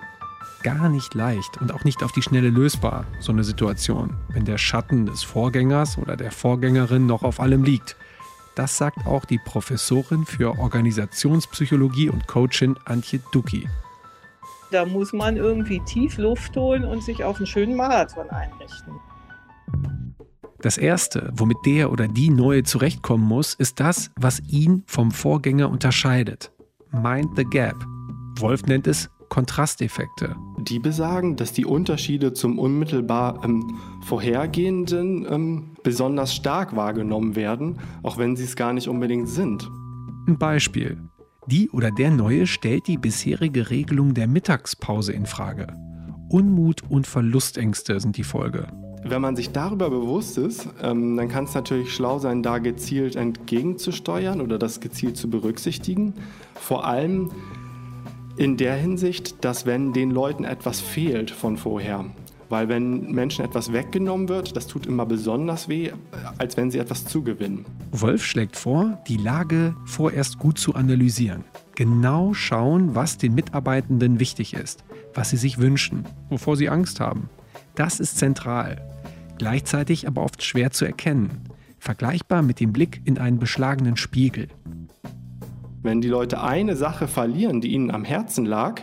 Gar 0.62 0.88
nicht 0.88 1.14
leicht 1.14 1.60
und 1.60 1.72
auch 1.72 1.84
nicht 1.84 2.02
auf 2.02 2.12
die 2.12 2.22
Schnelle 2.22 2.48
lösbar, 2.48 3.04
so 3.20 3.30
eine 3.30 3.44
Situation, 3.44 4.16
wenn 4.30 4.44
der 4.44 4.58
Schatten 4.58 5.06
des 5.06 5.22
Vorgängers 5.22 5.98
oder 5.98 6.16
der 6.16 6.32
Vorgängerin 6.32 7.06
noch 7.06 7.22
auf 7.22 7.40
allem 7.40 7.62
liegt. 7.62 7.96
Das 8.56 8.76
sagt 8.76 9.06
auch 9.06 9.24
die 9.24 9.38
Professorin 9.38 10.24
für 10.24 10.58
Organisationspsychologie 10.58 12.08
und 12.08 12.26
Coachin 12.26 12.76
Antje 12.86 13.20
Ducki. 13.30 13.68
Da 14.70 14.84
muss 14.84 15.12
man 15.12 15.36
irgendwie 15.36 15.80
tief 15.80 16.18
Luft 16.18 16.56
holen 16.56 16.84
und 16.84 17.02
sich 17.02 17.24
auf 17.24 17.36
einen 17.36 17.46
schönen 17.46 17.74
Marathon 17.74 18.28
einrichten. 18.30 18.94
Das 20.60 20.76
Erste, 20.76 21.30
womit 21.34 21.58
der 21.64 21.92
oder 21.92 22.08
die 22.08 22.30
Neue 22.30 22.64
zurechtkommen 22.64 23.24
muss, 23.26 23.54
ist 23.54 23.78
das, 23.78 24.10
was 24.16 24.40
ihn 24.48 24.82
vom 24.86 25.12
Vorgänger 25.12 25.70
unterscheidet. 25.70 26.52
Mind 26.90 27.30
the 27.36 27.44
Gap. 27.44 27.76
Wolf 28.38 28.64
nennt 28.66 28.86
es 28.86 29.08
Kontrasteffekte. 29.28 30.34
Die 30.58 30.78
besagen, 30.78 31.36
dass 31.36 31.52
die 31.52 31.64
Unterschiede 31.64 32.32
zum 32.32 32.58
unmittelbar 32.58 33.44
ähm, 33.44 33.78
vorhergehenden 34.04 35.26
ähm, 35.30 35.70
besonders 35.82 36.34
stark 36.34 36.74
wahrgenommen 36.74 37.36
werden, 37.36 37.78
auch 38.02 38.18
wenn 38.18 38.36
sie 38.36 38.44
es 38.44 38.56
gar 38.56 38.72
nicht 38.72 38.88
unbedingt 38.88 39.28
sind. 39.28 39.70
Ein 40.26 40.38
Beispiel. 40.38 40.98
Die 41.50 41.70
oder 41.70 41.90
der 41.90 42.10
Neue 42.10 42.46
stellt 42.46 42.88
die 42.88 42.98
bisherige 42.98 43.70
Regelung 43.70 44.12
der 44.12 44.26
Mittagspause 44.28 45.14
in 45.14 45.24
Frage. 45.24 45.68
Unmut 46.28 46.82
und 46.90 47.06
Verlustängste 47.06 47.98
sind 48.00 48.18
die 48.18 48.22
Folge. 48.22 48.66
Wenn 49.02 49.22
man 49.22 49.34
sich 49.34 49.50
darüber 49.50 49.88
bewusst 49.88 50.36
ist, 50.36 50.68
ähm, 50.82 51.16
dann 51.16 51.28
kann 51.28 51.44
es 51.44 51.54
natürlich 51.54 51.94
schlau 51.94 52.18
sein, 52.18 52.42
da 52.42 52.58
gezielt 52.58 53.16
entgegenzusteuern 53.16 54.42
oder 54.42 54.58
das 54.58 54.80
gezielt 54.80 55.16
zu 55.16 55.30
berücksichtigen. 55.30 56.12
Vor 56.52 56.84
allem 56.84 57.30
in 58.36 58.58
der 58.58 58.74
Hinsicht, 58.74 59.42
dass 59.42 59.64
wenn 59.64 59.94
den 59.94 60.10
Leuten 60.10 60.44
etwas 60.44 60.82
fehlt 60.82 61.30
von 61.30 61.56
vorher, 61.56 62.04
weil 62.48 62.68
wenn 62.68 63.12
Menschen 63.12 63.44
etwas 63.44 63.72
weggenommen 63.72 64.28
wird, 64.28 64.56
das 64.56 64.66
tut 64.66 64.86
immer 64.86 65.06
besonders 65.06 65.68
weh, 65.68 65.92
als 66.38 66.56
wenn 66.56 66.70
sie 66.70 66.78
etwas 66.78 67.04
zugewinnen. 67.04 67.64
Wolf 67.92 68.24
schlägt 68.24 68.56
vor, 68.56 68.98
die 69.08 69.16
Lage 69.16 69.74
vorerst 69.84 70.38
gut 70.38 70.58
zu 70.58 70.74
analysieren. 70.74 71.44
Genau 71.74 72.34
schauen, 72.34 72.94
was 72.94 73.18
den 73.18 73.34
Mitarbeitenden 73.34 74.18
wichtig 74.18 74.54
ist, 74.54 74.84
was 75.14 75.30
sie 75.30 75.36
sich 75.36 75.58
wünschen, 75.58 76.04
wovor 76.28 76.56
sie 76.56 76.68
Angst 76.68 77.00
haben. 77.00 77.28
Das 77.74 78.00
ist 78.00 78.18
zentral. 78.18 78.82
Gleichzeitig 79.38 80.08
aber 80.08 80.22
oft 80.22 80.42
schwer 80.42 80.72
zu 80.72 80.84
erkennen. 80.84 81.30
Vergleichbar 81.78 82.42
mit 82.42 82.58
dem 82.58 82.72
Blick 82.72 83.00
in 83.04 83.18
einen 83.18 83.38
beschlagenen 83.38 83.96
Spiegel. 83.96 84.48
Wenn 85.82 86.00
die 86.00 86.08
Leute 86.08 86.42
eine 86.42 86.74
Sache 86.74 87.06
verlieren, 87.06 87.60
die 87.60 87.68
ihnen 87.68 87.92
am 87.92 88.04
Herzen 88.04 88.44
lag, 88.44 88.80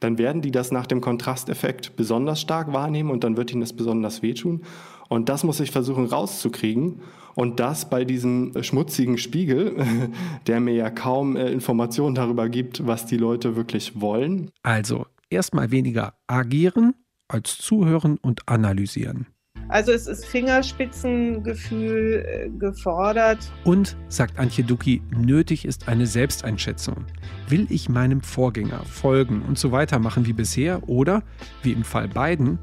dann 0.00 0.18
werden 0.18 0.42
die 0.42 0.50
das 0.50 0.72
nach 0.72 0.86
dem 0.86 1.00
Kontrasteffekt 1.00 1.96
besonders 1.96 2.40
stark 2.40 2.72
wahrnehmen 2.72 3.10
und 3.10 3.24
dann 3.24 3.36
wird 3.36 3.52
ihnen 3.52 3.60
das 3.60 3.72
besonders 3.72 4.22
wehtun. 4.22 4.62
Und 5.08 5.28
das 5.28 5.44
muss 5.44 5.60
ich 5.60 5.70
versuchen 5.70 6.06
rauszukriegen. 6.06 7.00
Und 7.34 7.60
das 7.60 7.90
bei 7.90 8.04
diesem 8.04 8.52
schmutzigen 8.62 9.18
Spiegel, 9.18 9.76
der 10.46 10.60
mir 10.60 10.74
ja 10.74 10.90
kaum 10.90 11.36
äh, 11.36 11.50
Informationen 11.50 12.14
darüber 12.14 12.48
gibt, 12.48 12.86
was 12.86 13.06
die 13.06 13.18
Leute 13.18 13.56
wirklich 13.56 14.00
wollen. 14.00 14.50
Also 14.62 15.06
erstmal 15.30 15.70
weniger 15.70 16.14
agieren 16.26 16.94
als 17.28 17.58
zuhören 17.58 18.18
und 18.18 18.48
analysieren. 18.48 19.26
Also 19.68 19.92
es 19.92 20.06
ist 20.06 20.24
Fingerspitzengefühl 20.24 22.24
äh, 22.24 22.48
gefordert. 22.58 23.38
Und, 23.64 23.96
sagt 24.08 24.38
Antje 24.38 24.64
Ducki, 24.64 25.02
nötig 25.10 25.64
ist 25.64 25.88
eine 25.88 26.06
Selbsteinschätzung. 26.06 27.04
Will 27.48 27.66
ich 27.68 27.88
meinem 27.88 28.20
Vorgänger 28.20 28.84
folgen 28.84 29.42
und 29.42 29.58
so 29.58 29.72
weitermachen 29.72 30.26
wie 30.26 30.32
bisher 30.32 30.88
oder, 30.88 31.22
wie 31.62 31.72
im 31.72 31.84
Fall 31.84 32.08
beiden, 32.08 32.58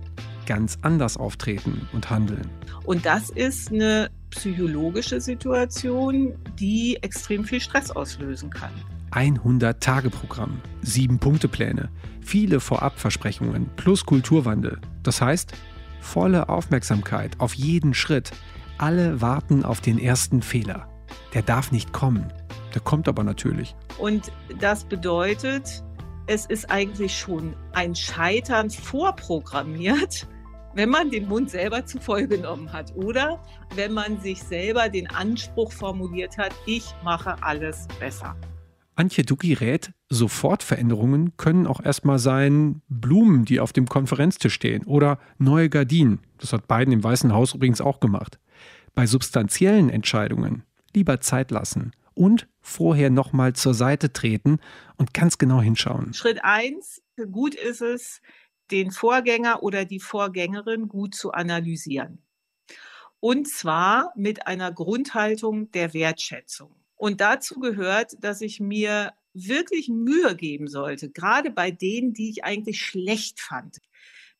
ganz 0.46 0.78
anders 0.82 1.18
auftreten 1.18 1.88
und 1.94 2.10
handeln? 2.10 2.50
Und 2.86 3.06
das 3.06 3.30
ist 3.30 3.72
eine 3.72 4.10
psychologische 4.30 5.22
Situation, 5.22 6.34
die 6.60 6.98
extrem 7.02 7.44
viel 7.44 7.60
Stress 7.60 7.92
auslösen 7.92 8.50
kann. 8.50 8.72
100-Tage-Programm, 9.12 10.60
sieben 10.82 11.20
Punktepläne, 11.20 11.90
viele 12.22 12.60
Vorabversprechungen 12.60 13.70
plus 13.76 14.06
Kulturwandel. 14.06 14.80
Das 15.04 15.22
heißt, 15.22 15.54
volle 16.04 16.50
Aufmerksamkeit 16.50 17.40
auf 17.40 17.54
jeden 17.54 17.94
Schritt. 17.94 18.32
Alle 18.78 19.22
warten 19.22 19.64
auf 19.64 19.82
den 19.82 19.98
ersten 19.98 20.42
Fehler. 20.42 20.88
Der 21.34 21.42
darf 21.42 21.72
nicht 21.72 21.94
kommen. 21.94 22.32
Der 22.74 22.82
kommt 22.82 23.08
aber 23.08 23.24
natürlich. 23.24 23.76
Und 23.98 24.32
das 24.60 24.84
bedeutet, 24.84 25.84
es 26.28 26.46
ist 26.46 26.70
eigentlich 26.70 27.18
schon 27.18 27.56
ein 27.74 27.96
Scheitern 27.96 28.70
vorprogrammiert, 28.70 30.28
wenn 30.76 30.90
man 30.90 31.12
den 31.12 31.28
Mund 31.28 31.50
selber 31.50 31.86
zu 31.86 32.00
voll 32.00 32.28
genommen 32.28 32.72
hat 32.74 32.96
oder 32.96 33.44
wenn 33.76 33.94
man 33.94 34.20
sich 34.20 34.42
selber 34.42 34.90
den 34.90 35.10
Anspruch 35.10 35.72
formuliert 35.72 36.38
hat, 36.38 36.54
ich 36.66 36.86
mache 37.04 37.36
alles 37.44 37.88
besser. 38.00 38.36
Antje 38.96 39.24
Ducki 39.24 39.54
rät, 39.54 39.92
Sofortveränderungen 40.10 41.36
können 41.38 41.66
auch 41.66 41.84
erstmal 41.84 42.20
sein 42.20 42.82
Blumen, 42.88 43.46
die 43.46 43.60
auf 43.60 43.74
dem 43.74 43.88
Konferenztisch 43.88 44.54
stehen 44.54 44.86
oder 44.86 45.20
neue 45.38 45.70
Gardinen. 45.70 46.20
Das 46.38 46.54
hat 46.54 46.68
Biden 46.68 46.94
im 46.94 47.04
Weißen 47.04 47.34
Haus 47.34 47.56
übrigens 47.56 47.82
auch 47.82 48.00
gemacht. 48.00 48.40
Bei 48.94 49.08
substanziellen 49.08 49.90
Entscheidungen 49.90 50.64
lieber 50.94 51.20
Zeit 51.22 51.50
lassen 51.50 51.92
und 52.14 52.48
vorher 52.62 53.10
nochmal 53.10 53.54
zur 53.54 53.74
Seite 53.74 54.14
treten 54.14 54.60
und 54.98 55.14
ganz 55.14 55.40
genau 55.40 55.62
hinschauen. 55.62 56.14
Schritt 56.14 56.44
eins, 56.44 57.02
gut 57.32 57.56
ist 57.56 57.82
es, 57.82 58.22
den 58.72 58.92
Vorgänger 58.92 59.64
oder 59.64 59.86
die 59.86 60.00
Vorgängerin 60.00 60.88
gut 60.88 61.16
zu 61.16 61.32
analysieren. 61.32 62.24
Und 63.20 63.48
zwar 63.48 64.12
mit 64.16 64.48
einer 64.48 64.72
Grundhaltung 64.72 65.72
der 65.72 65.94
Wertschätzung. 65.94 66.76
Und 67.04 67.20
dazu 67.20 67.60
gehört, 67.60 68.14
dass 68.24 68.40
ich 68.40 68.62
mir 68.62 69.12
wirklich 69.34 69.90
Mühe 69.90 70.38
geben 70.38 70.68
sollte, 70.70 71.10
gerade 71.10 71.52
bei 71.52 71.70
denen, 71.70 72.14
die 72.14 72.30
ich 72.30 72.46
eigentlich 72.46 72.80
schlecht 72.80 73.42
fand, 73.42 73.80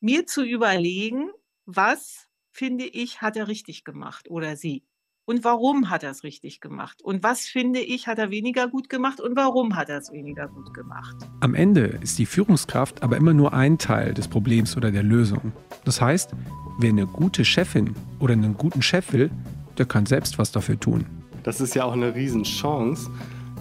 mir 0.00 0.26
zu 0.26 0.42
überlegen, 0.42 1.28
was 1.66 2.26
finde 2.52 2.86
ich, 2.86 3.20
hat 3.20 3.36
er 3.36 3.48
richtig 3.48 3.84
gemacht 3.84 4.30
oder 4.30 4.56
sie. 4.56 4.82
Und 5.26 5.44
warum 5.44 5.90
hat 5.90 6.04
er 6.04 6.10
es 6.10 6.24
richtig 6.24 6.62
gemacht? 6.62 7.02
Und 7.02 7.22
was 7.22 7.42
finde 7.44 7.80
ich, 7.80 8.06
hat 8.06 8.18
er 8.18 8.30
weniger 8.30 8.66
gut 8.66 8.88
gemacht 8.88 9.20
und 9.20 9.36
warum 9.36 9.76
hat 9.76 9.90
er 9.90 9.98
es 9.98 10.10
weniger 10.10 10.48
gut 10.48 10.72
gemacht? 10.72 11.16
Am 11.40 11.54
Ende 11.54 11.82
ist 12.00 12.18
die 12.18 12.24
Führungskraft 12.24 13.02
aber 13.02 13.18
immer 13.18 13.34
nur 13.34 13.52
ein 13.52 13.76
Teil 13.76 14.14
des 14.14 14.26
Problems 14.26 14.74
oder 14.74 14.90
der 14.90 15.02
Lösung. 15.02 15.52
Das 15.84 16.00
heißt, 16.00 16.30
wer 16.78 16.88
eine 16.88 17.06
gute 17.06 17.44
Chefin 17.44 17.94
oder 18.20 18.32
einen 18.32 18.56
guten 18.56 18.80
Chef 18.80 19.12
will, 19.12 19.30
der 19.76 19.84
kann 19.84 20.06
selbst 20.06 20.38
was 20.38 20.50
dafür 20.50 20.80
tun. 20.80 21.23
Das 21.44 21.60
ist 21.60 21.74
ja 21.74 21.84
auch 21.84 21.92
eine 21.92 22.14
Riesenchance, 22.14 23.10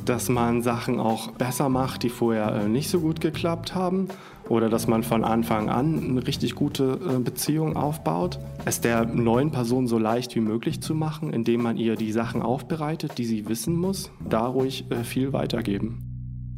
dass 0.06 0.30
man 0.30 0.64
Sachen 0.64 1.00
auch 1.00 1.32
besser 1.32 1.70
macht, 1.70 2.04
die 2.04 2.10
vorher 2.10 2.56
äh, 2.56 2.68
nicht 2.68 2.90
so 2.90 3.00
gut 3.00 3.22
geklappt 3.22 3.76
haben. 3.76 4.08
Oder 4.50 4.70
dass 4.70 4.88
man 4.88 5.04
von 5.04 5.24
Anfang 5.24 5.70
an 5.70 6.04
eine 6.04 6.28
richtig 6.28 6.56
gute 6.56 7.00
äh, 7.08 7.20
Beziehung 7.20 7.78
aufbaut. 7.78 8.40
Es 8.66 8.82
der 8.82 9.06
neuen 9.06 9.52
Person 9.52 9.88
so 9.88 9.98
leicht 9.98 10.36
wie 10.36 10.42
möglich 10.42 10.82
zu 10.82 10.96
machen, 10.96 11.32
indem 11.32 11.62
man 11.62 11.78
ihr 11.78 11.96
die 11.96 12.12
Sachen 12.12 12.42
aufbereitet, 12.42 13.18
die 13.18 13.26
sie 13.26 13.48
wissen 13.48 13.76
muss. 13.76 14.12
Da 14.28 14.48
ruhig 14.48 14.86
äh, 14.90 15.04
viel 15.04 15.32
weitergeben. 15.32 16.56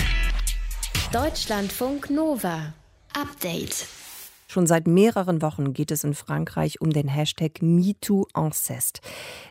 Deutschlandfunk 1.12 2.10
Nova. 2.10 2.74
Update. 3.14 3.88
Schon 4.48 4.68
seit 4.68 4.88
mehreren 4.88 5.42
Wochen 5.42 5.74
geht 5.74 5.90
es 5.92 6.04
in 6.04 6.14
Frankreich 6.14 6.80
um 6.80 6.92
den 6.92 7.08
Hashtag 7.08 7.62
MeTooAncest. 7.62 9.02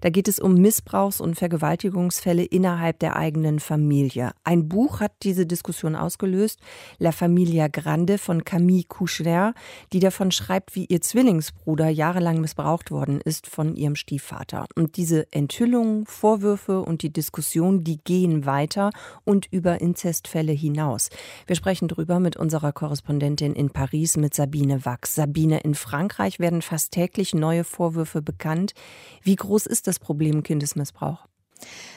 Da 0.01 0.11
geht 0.11 0.29
es 0.29 0.39
um 0.39 0.55
Missbrauchs- 0.55 1.21
und 1.21 1.35
Vergewaltigungsfälle 1.35 2.45
innerhalb 2.45 3.01
der 3.01 3.17
eigenen 3.17 3.59
Familie. 3.59 4.31
Ein 4.45 4.69
Buch 4.69 5.01
hat 5.01 5.13
diese 5.25 5.47
Diskussion 5.47 5.97
ausgelöst, 5.97 6.61
La 6.99 7.11
Familia 7.11 7.67
Grande 7.69 8.19
von 8.19 8.45
Camille 8.45 8.85
Couchner, 8.85 9.55
die 9.93 9.99
davon 9.99 10.31
schreibt, 10.31 10.77
wie 10.77 10.87
ihr 10.87 11.01
Zwillingsbruder 11.01 11.89
jahrelang 11.89 12.41
missbraucht 12.41 12.91
worden 12.93 13.21
ist 13.21 13.49
von 13.49 13.75
ihrem 13.75 13.97
Stiefvater. 13.97 14.67
Und 14.77 14.97
diese 14.97 15.31
Enthüllungen, 15.33 16.07
Vorwürfe 16.07 16.81
und 16.81 17.03
die 17.03 17.13
Diskussion, 17.13 17.83
die 17.83 17.99
gehen 17.99 18.47
weiter 18.47 18.91
und 19.25 19.47
über 19.51 19.81
Inzestfälle 19.81 20.53
hinaus. 20.53 21.11
Wir 21.47 21.57
sprechen 21.57 21.89
darüber 21.89 22.21
mit 22.21 22.37
unserer 22.37 22.73
Korrespondentin 22.73 23.55
in 23.55 23.71
Paris, 23.71 24.17
mit 24.17 24.35
Sabine 24.35 24.84
Wachs. 24.85 25.15
Sabine, 25.15 25.61
in 25.61 25.75
Frankreich 25.75 26.39
werden 26.39 26.63
fast 26.63 26.93
täglich 26.93 27.35
neue 27.35 27.65
Vorwürfe 27.65 28.23
bekannt. 28.23 28.75
Wie 29.23 29.37
groß 29.37 29.67
ist 29.67 29.87
das 29.87 29.99
Problem 29.99 30.43
Kindesmissbrauch? 30.43 31.27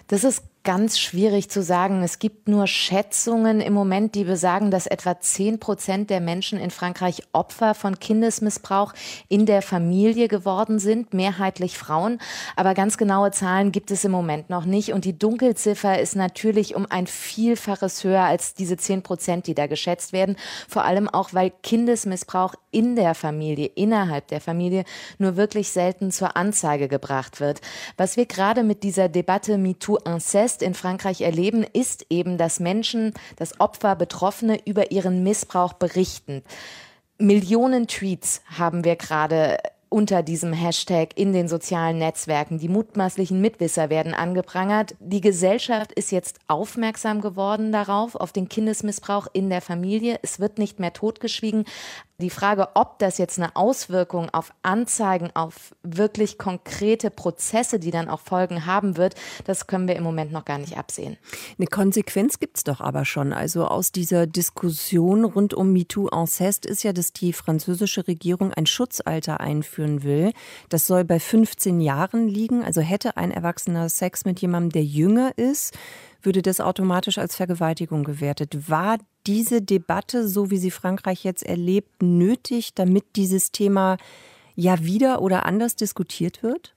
Das 0.07 0.23
ist 0.23 0.43
ganz 0.67 0.99
schwierig 0.99 1.49
zu 1.49 1.63
sagen. 1.63 2.03
Es 2.03 2.19
gibt 2.19 2.49
nur 2.49 2.67
Schätzungen 2.67 3.61
im 3.61 3.71
Moment, 3.71 4.15
die 4.15 4.25
besagen, 4.25 4.69
dass 4.69 4.85
etwa 4.85 5.17
10 5.17 5.61
Prozent 5.61 6.09
der 6.09 6.19
Menschen 6.19 6.59
in 6.59 6.71
Frankreich 6.71 7.23
Opfer 7.31 7.73
von 7.73 8.01
Kindesmissbrauch 8.01 8.91
in 9.29 9.45
der 9.45 9.61
Familie 9.61 10.27
geworden 10.27 10.79
sind, 10.79 11.13
mehrheitlich 11.13 11.77
Frauen. 11.77 12.19
Aber 12.57 12.73
ganz 12.73 12.97
genaue 12.97 13.31
Zahlen 13.31 13.71
gibt 13.71 13.91
es 13.91 14.03
im 14.03 14.11
Moment 14.11 14.49
noch 14.49 14.65
nicht. 14.65 14.91
Und 14.91 15.05
die 15.05 15.17
Dunkelziffer 15.17 16.01
ist 16.01 16.17
natürlich 16.17 16.75
um 16.75 16.85
ein 16.89 17.07
Vielfaches 17.07 18.03
höher 18.03 18.23
als 18.23 18.53
diese 18.53 18.75
10 18.75 19.03
Prozent, 19.03 19.47
die 19.47 19.55
da 19.55 19.67
geschätzt 19.67 20.11
werden. 20.11 20.35
Vor 20.67 20.83
allem 20.83 21.07
auch, 21.07 21.33
weil 21.33 21.53
Kindesmissbrauch 21.63 22.55
in 22.71 22.97
der 22.97 23.15
Familie, 23.15 23.67
innerhalb 23.67 24.27
der 24.27 24.41
Familie, 24.41 24.83
nur 25.17 25.37
wirklich 25.37 25.69
selten 25.69 26.11
zur 26.11 26.35
Anzeige 26.35 26.89
gebracht 26.89 27.39
wird. 27.39 27.61
Was 27.95 28.17
wir 28.17 28.25
gerade 28.25 28.63
mit 28.63 28.83
dieser 28.83 29.07
Debatte 29.07 29.57
MeToo 29.57 29.95
Incest 30.05 30.56
jetzt 30.57 30.63
in 30.63 30.73
Frankreich 30.73 31.21
erleben, 31.21 31.65
ist 31.73 32.07
eben, 32.09 32.37
dass 32.37 32.59
Menschen, 32.59 33.13
dass 33.35 33.59
Opfer, 33.59 33.95
Betroffene 33.95 34.59
über 34.65 34.91
ihren 34.91 35.23
Missbrauch 35.23 35.73
berichten. 35.73 36.43
Millionen 37.19 37.87
Tweets 37.87 38.41
haben 38.57 38.83
wir 38.83 38.95
gerade 38.95 39.57
unter 39.89 40.21
diesem 40.21 40.51
Hashtag 40.51 41.09
in 41.15 41.31
den 41.31 41.47
sozialen 41.47 41.97
Netzwerken. 41.99 42.57
Die 42.59 42.67
mutmaßlichen 42.67 43.39
Mitwisser 43.39 43.89
werden 43.89 44.13
angeprangert. 44.13 44.95
Die 44.99 45.21
Gesellschaft 45.21 45.93
ist 45.93 46.11
jetzt 46.11 46.39
aufmerksam 46.47 47.21
geworden 47.21 47.71
darauf, 47.71 48.15
auf 48.15 48.33
den 48.33 48.49
Kindesmissbrauch 48.49 49.27
in 49.31 49.49
der 49.49 49.61
Familie. 49.61 50.19
Es 50.23 50.39
wird 50.39 50.57
nicht 50.57 50.79
mehr 50.79 50.91
totgeschwiegen. 50.91 51.63
Die 52.19 52.31
Frage, 52.31 52.69
ob 52.73 52.97
das 52.97 53.19
jetzt 53.19 53.37
eine 53.37 53.55
Auswirkung 53.55 54.31
auf 54.31 54.51
Anzeigen, 54.63 55.29
auf 55.35 55.75
wirklich 55.83 56.39
konkrete 56.39 57.11
Prozesse, 57.11 57.77
die 57.77 57.91
dann 57.91 58.09
auch 58.09 58.21
Folgen 58.21 58.65
haben 58.65 58.97
wird, 58.97 59.13
das 59.45 59.67
können 59.67 59.87
wir 59.87 59.95
im 59.95 60.01
Moment 60.01 60.31
noch 60.31 60.43
gar 60.43 60.57
nicht 60.57 60.79
absehen. 60.79 61.17
Eine 61.59 61.67
Konsequenz 61.67 62.39
gibt 62.39 62.57
es 62.57 62.63
doch 62.63 62.81
aber 62.81 63.05
schon. 63.05 63.33
Also 63.33 63.67
aus 63.67 63.91
dieser 63.91 64.25
Diskussion 64.25 65.25
rund 65.25 65.53
um 65.53 65.71
MeToo 65.71 66.07
Ancest 66.07 66.65
ist 66.65 66.81
ja, 66.81 66.91
dass 66.91 67.13
die 67.13 67.33
französische 67.33 68.07
Regierung 68.07 68.51
ein 68.51 68.65
Schutzalter 68.65 69.39
einführen 69.39 70.01
will. 70.01 70.33
Das 70.69 70.87
soll 70.87 71.03
bei 71.03 71.19
15 71.19 71.79
Jahren 71.81 72.27
liegen. 72.27 72.63
Also 72.63 72.81
hätte 72.81 73.15
ein 73.17 73.29
Erwachsener 73.29 73.89
Sex 73.89 74.25
mit 74.25 74.39
jemandem, 74.39 74.71
der 74.71 74.83
jünger 74.83 75.37
ist, 75.37 75.77
würde 76.23 76.41
das 76.41 76.61
automatisch 76.61 77.19
als 77.19 77.35
Vergewaltigung 77.35 78.03
gewertet. 78.03 78.69
War 78.69 78.97
diese 79.27 79.61
Debatte, 79.61 80.27
so 80.27 80.49
wie 80.49 80.57
sie 80.57 80.71
Frankreich 80.71 81.23
jetzt 81.23 81.43
erlebt, 81.43 82.01
nötig, 82.01 82.73
damit 82.73 83.03
dieses 83.15 83.51
Thema 83.51 83.97
ja 84.55 84.83
wieder 84.83 85.21
oder 85.21 85.45
anders 85.45 85.75
diskutiert 85.75 86.41
wird? 86.41 86.73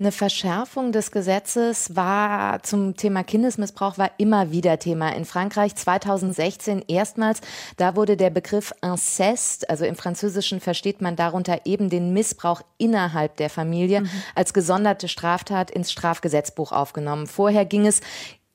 Eine 0.00 0.12
Verschärfung 0.12 0.92
des 0.92 1.10
Gesetzes 1.10 1.96
war 1.96 2.62
zum 2.62 2.94
Thema 2.94 3.24
Kindesmissbrauch 3.24 3.98
war 3.98 4.12
immer 4.18 4.52
wieder 4.52 4.78
Thema 4.78 5.08
in 5.08 5.24
Frankreich 5.24 5.74
2016 5.74 6.84
erstmals. 6.86 7.40
Da 7.78 7.96
wurde 7.96 8.16
der 8.16 8.30
Begriff 8.30 8.72
Incest, 8.80 9.68
also 9.68 9.84
im 9.84 9.96
Französischen 9.96 10.60
versteht 10.60 11.00
man 11.00 11.16
darunter 11.16 11.62
eben 11.64 11.90
den 11.90 12.12
Missbrauch 12.12 12.62
innerhalb 12.76 13.38
der 13.38 13.50
Familie, 13.50 14.02
mhm. 14.02 14.10
als 14.36 14.54
gesonderte 14.54 15.08
Straftat 15.08 15.68
ins 15.72 15.90
Strafgesetzbuch 15.90 16.70
aufgenommen. 16.70 17.26
Vorher 17.26 17.64
ging 17.64 17.84
es 17.84 18.00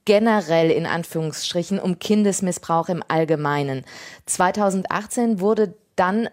generell 0.05 0.71
in 0.71 0.85
Anführungsstrichen 0.85 1.79
um 1.79 1.99
Kindesmissbrauch 1.99 2.89
im 2.89 3.03
Allgemeinen. 3.07 3.85
2018 4.25 5.39
wurde 5.39 5.75
dann 5.95 6.29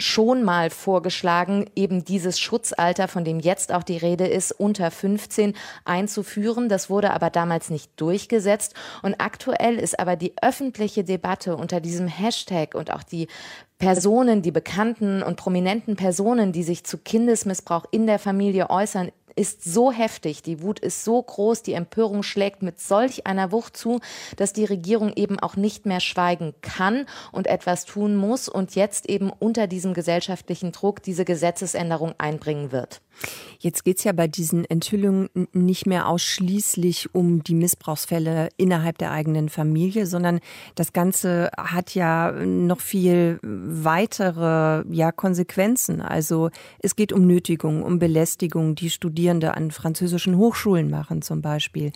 schon 0.00 0.42
mal 0.42 0.70
vorgeschlagen, 0.70 1.66
eben 1.76 2.04
dieses 2.04 2.40
Schutzalter, 2.40 3.08
von 3.08 3.24
dem 3.24 3.38
jetzt 3.38 3.72
auch 3.72 3.82
die 3.82 3.98
Rede 3.98 4.26
ist, 4.26 4.52
unter 4.52 4.90
15 4.90 5.54
einzuführen. 5.84 6.68
Das 6.68 6.90
wurde 6.90 7.12
aber 7.12 7.30
damals 7.30 7.70
nicht 7.70 7.92
durchgesetzt. 8.00 8.74
Und 9.02 9.16
aktuell 9.18 9.78
ist 9.78 9.98
aber 10.00 10.16
die 10.16 10.32
öffentliche 10.42 11.04
Debatte 11.04 11.56
unter 11.56 11.80
diesem 11.80 12.08
Hashtag 12.08 12.74
und 12.74 12.92
auch 12.92 13.02
die 13.02 13.28
Personen, 13.78 14.42
die 14.42 14.50
bekannten 14.50 15.22
und 15.22 15.36
prominenten 15.36 15.96
Personen, 15.96 16.52
die 16.52 16.62
sich 16.62 16.84
zu 16.84 16.98
Kindesmissbrauch 16.98 17.84
in 17.90 18.06
der 18.06 18.18
Familie 18.18 18.68
äußern, 18.68 19.10
ist 19.36 19.64
so 19.64 19.92
heftig, 19.92 20.42
die 20.42 20.62
Wut 20.62 20.78
ist 20.78 21.04
so 21.04 21.22
groß, 21.22 21.62
die 21.62 21.72
Empörung 21.72 22.22
schlägt 22.22 22.62
mit 22.62 22.80
solch 22.80 23.26
einer 23.26 23.52
Wucht 23.52 23.76
zu, 23.76 24.00
dass 24.36 24.52
die 24.52 24.64
Regierung 24.64 25.12
eben 25.14 25.38
auch 25.38 25.56
nicht 25.56 25.86
mehr 25.86 26.00
schweigen 26.00 26.54
kann 26.60 27.06
und 27.32 27.46
etwas 27.46 27.84
tun 27.84 28.16
muss 28.16 28.48
und 28.48 28.74
jetzt 28.74 29.08
eben 29.08 29.30
unter 29.30 29.66
diesem 29.66 29.94
gesellschaftlichen 29.94 30.72
Druck 30.72 31.02
diese 31.02 31.24
Gesetzesänderung 31.24 32.14
einbringen 32.18 32.72
wird. 32.72 33.00
Jetzt 33.58 33.84
geht 33.84 33.98
es 33.98 34.04
ja 34.04 34.12
bei 34.12 34.26
diesen 34.26 34.64
Enthüllungen 34.64 35.28
nicht 35.52 35.86
mehr 35.86 36.08
ausschließlich 36.08 37.14
um 37.14 37.44
die 37.44 37.54
Missbrauchsfälle 37.54 38.48
innerhalb 38.56 38.96
der 38.96 39.10
eigenen 39.10 39.50
Familie, 39.50 40.06
sondern 40.06 40.40
das 40.74 40.94
Ganze 40.94 41.50
hat 41.58 41.94
ja 41.94 42.32
noch 42.32 42.80
viel 42.80 43.38
weitere 43.42 44.82
ja, 44.90 45.12
Konsequenzen. 45.12 46.00
Also 46.00 46.50
es 46.78 46.96
geht 46.96 47.12
um 47.12 47.26
Nötigung, 47.26 47.82
um 47.82 47.98
Belästigung, 47.98 48.74
die 48.74 48.88
studieren 48.88 49.19
Studierende 49.20 49.54
an 49.54 49.70
französischen 49.70 50.38
Hochschulen 50.38 50.88
machen 50.88 51.20
zum 51.20 51.42
Beispiel. 51.42 51.92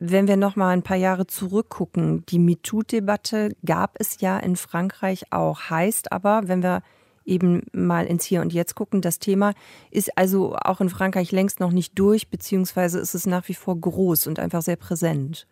Wenn 0.00 0.26
wir 0.26 0.36
noch 0.36 0.56
mal 0.56 0.70
ein 0.70 0.82
paar 0.82 0.96
Jahre 0.96 1.24
zurückgucken, 1.24 2.26
die 2.26 2.40
MeToo-Debatte 2.40 3.54
gab 3.64 3.94
es 4.00 4.20
ja 4.20 4.40
in 4.40 4.56
Frankreich 4.56 5.26
auch. 5.30 5.70
Heißt 5.70 6.10
aber, 6.10 6.48
wenn 6.48 6.64
wir 6.64 6.82
eben 7.24 7.62
mal 7.72 8.06
ins 8.06 8.24
Hier 8.24 8.40
und 8.40 8.52
Jetzt 8.52 8.74
gucken, 8.74 9.02
das 9.02 9.20
Thema 9.20 9.52
ist 9.92 10.18
also 10.18 10.56
auch 10.56 10.80
in 10.80 10.88
Frankreich 10.88 11.30
längst 11.30 11.60
noch 11.60 11.70
nicht 11.70 11.96
durch, 11.96 12.28
beziehungsweise 12.28 12.98
ist 12.98 13.14
es 13.14 13.24
nach 13.24 13.46
wie 13.46 13.54
vor 13.54 13.80
groß 13.80 14.26
und 14.26 14.40
einfach 14.40 14.62
sehr 14.62 14.74
präsent. 14.74 15.46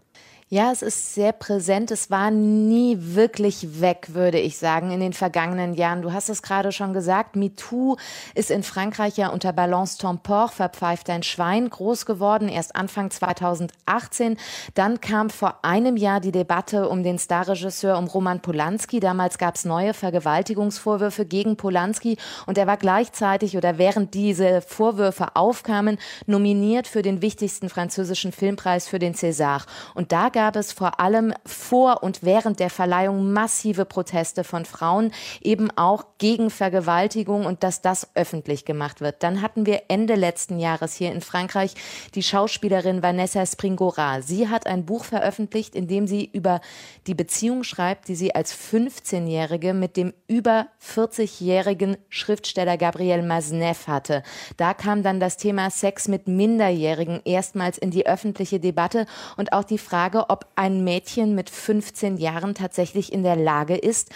Ja, 0.55 0.71
es 0.71 0.83
ist 0.83 1.15
sehr 1.15 1.33
präsent. 1.33 1.91
Es 1.93 2.11
war 2.11 2.31
nie 2.31 2.99
wirklich 3.01 3.81
weg, 3.81 4.09
würde 4.09 4.38
ich 4.38 4.59
sagen, 4.59 4.91
in 4.91 5.01
den 5.01 5.15
vergangenen 5.15 5.73
Jahren. 5.73 6.03
Du 6.03 6.12
hast 6.12 6.29
es 6.29 6.43
gerade 6.43 6.73
schon 6.73 6.93
gesagt. 6.93 7.37
MeToo 7.37 7.97
ist 8.35 8.51
in 8.51 8.62
Frankreich 8.62 9.17
ja 9.17 9.29
unter 9.29 9.55
Balance 9.55 9.97
Tempor, 9.97 10.51
verpfeift 10.51 11.09
ein 11.09 11.23
Schwein, 11.23 11.71
groß 11.71 12.05
geworden, 12.05 12.51
erst 12.51 12.77
Anfang 12.77 13.11
2018. 13.11 14.37
Dann 14.75 15.01
kam 15.01 15.31
vor 15.31 15.61
einem 15.62 15.97
Jahr 15.97 16.21
die 16.21 16.33
Debatte 16.33 16.87
um 16.91 17.03
den 17.03 17.19
Starregisseur, 17.19 17.97
um 17.97 18.07
Roman 18.07 18.41
Polanski. 18.41 19.01
Damals 19.01 19.38
gab 19.38 19.55
es 19.55 19.65
neue 19.65 19.95
Vergewaltigungsvorwürfe 19.95 21.25
gegen 21.25 21.57
Polanski 21.57 22.19
und 22.45 22.59
er 22.59 22.67
war 22.67 22.77
gleichzeitig 22.77 23.57
oder 23.57 23.79
während 23.79 24.12
diese 24.12 24.61
Vorwürfe 24.61 25.35
aufkamen, 25.35 25.97
nominiert 26.27 26.88
für 26.88 27.01
den 27.01 27.23
wichtigsten 27.23 27.71
französischen 27.71 28.33
Filmpreis 28.33 28.87
für 28.87 28.99
den 28.99 29.15
César. 29.15 29.62
Und 29.95 30.12
da 30.12 30.29
gab 30.29 30.41
gab 30.42 30.57
es 30.57 30.72
vor 30.72 30.98
allem 30.98 31.33
vor 31.46 32.02
und 32.02 32.24
während 32.24 32.59
der 32.59 32.68
Verleihung 32.68 33.33
massive 33.33 33.85
Proteste 33.85 34.42
von 34.42 34.64
Frauen, 34.64 35.12
eben 35.40 35.70
auch 35.76 36.05
gegen 36.18 36.50
Vergewaltigung 36.50 37.46
und 37.46 37.62
dass 37.62 37.81
das 37.81 38.09
öffentlich 38.16 38.64
gemacht 38.64 39.00
wird. 39.00 39.22
Dann 39.22 39.40
hatten 39.40 39.66
wir 39.66 39.83
Ende 39.87 40.16
letzten 40.16 40.59
Jahres 40.59 40.94
hier 40.94 41.12
in 41.12 41.20
Frankreich 41.20 41.74
die 42.16 42.24
Schauspielerin 42.24 43.05
Vanessa 43.05 43.46
Springora. 43.46 44.20
Sie 44.20 44.48
hat 44.48 44.66
ein 44.66 44.85
Buch 44.85 45.05
veröffentlicht, 45.05 45.76
in 45.76 45.87
dem 45.87 46.09
sie 46.09 46.24
über 46.24 46.61
die 47.07 47.14
Beziehung 47.14 47.62
schreibt, 47.62 48.09
die 48.09 48.16
sie 48.16 48.35
als 48.35 48.52
15-Jährige 48.52 49.74
mit 49.74 49.96
dem 49.96 50.12
über 50.26 50.66
40-jährigen 50.85 51.98
Schriftsteller 52.09 52.76
Gabriel 52.76 53.22
Maznev 53.22 53.87
hatte. 53.87 54.24
Da 54.57 54.74
kam 54.74 55.05
dann 55.05 55.20
das 55.20 55.37
Thema 55.37 55.70
Sex 55.70 56.09
mit 56.09 56.26
Minderjährigen 56.26 57.20
erstmals 57.24 57.78
in 57.78 57.92
die 57.92 58.09
öffentliche 58.09 58.59
Debatte 58.59 59.07
und 59.37 59.52
auch 59.52 59.62
die 59.62 59.78
Frage, 59.78 60.31
ob 60.33 60.47
ein 60.57 60.83
Mädchen 60.83 61.35
mit 61.35 61.51
15 61.51 62.16
Jahren 62.16 62.55
tatsächlich 62.55 63.12
in 63.12 63.23
der 63.23 63.37
Lage 63.37 63.77
ist, 63.77 64.09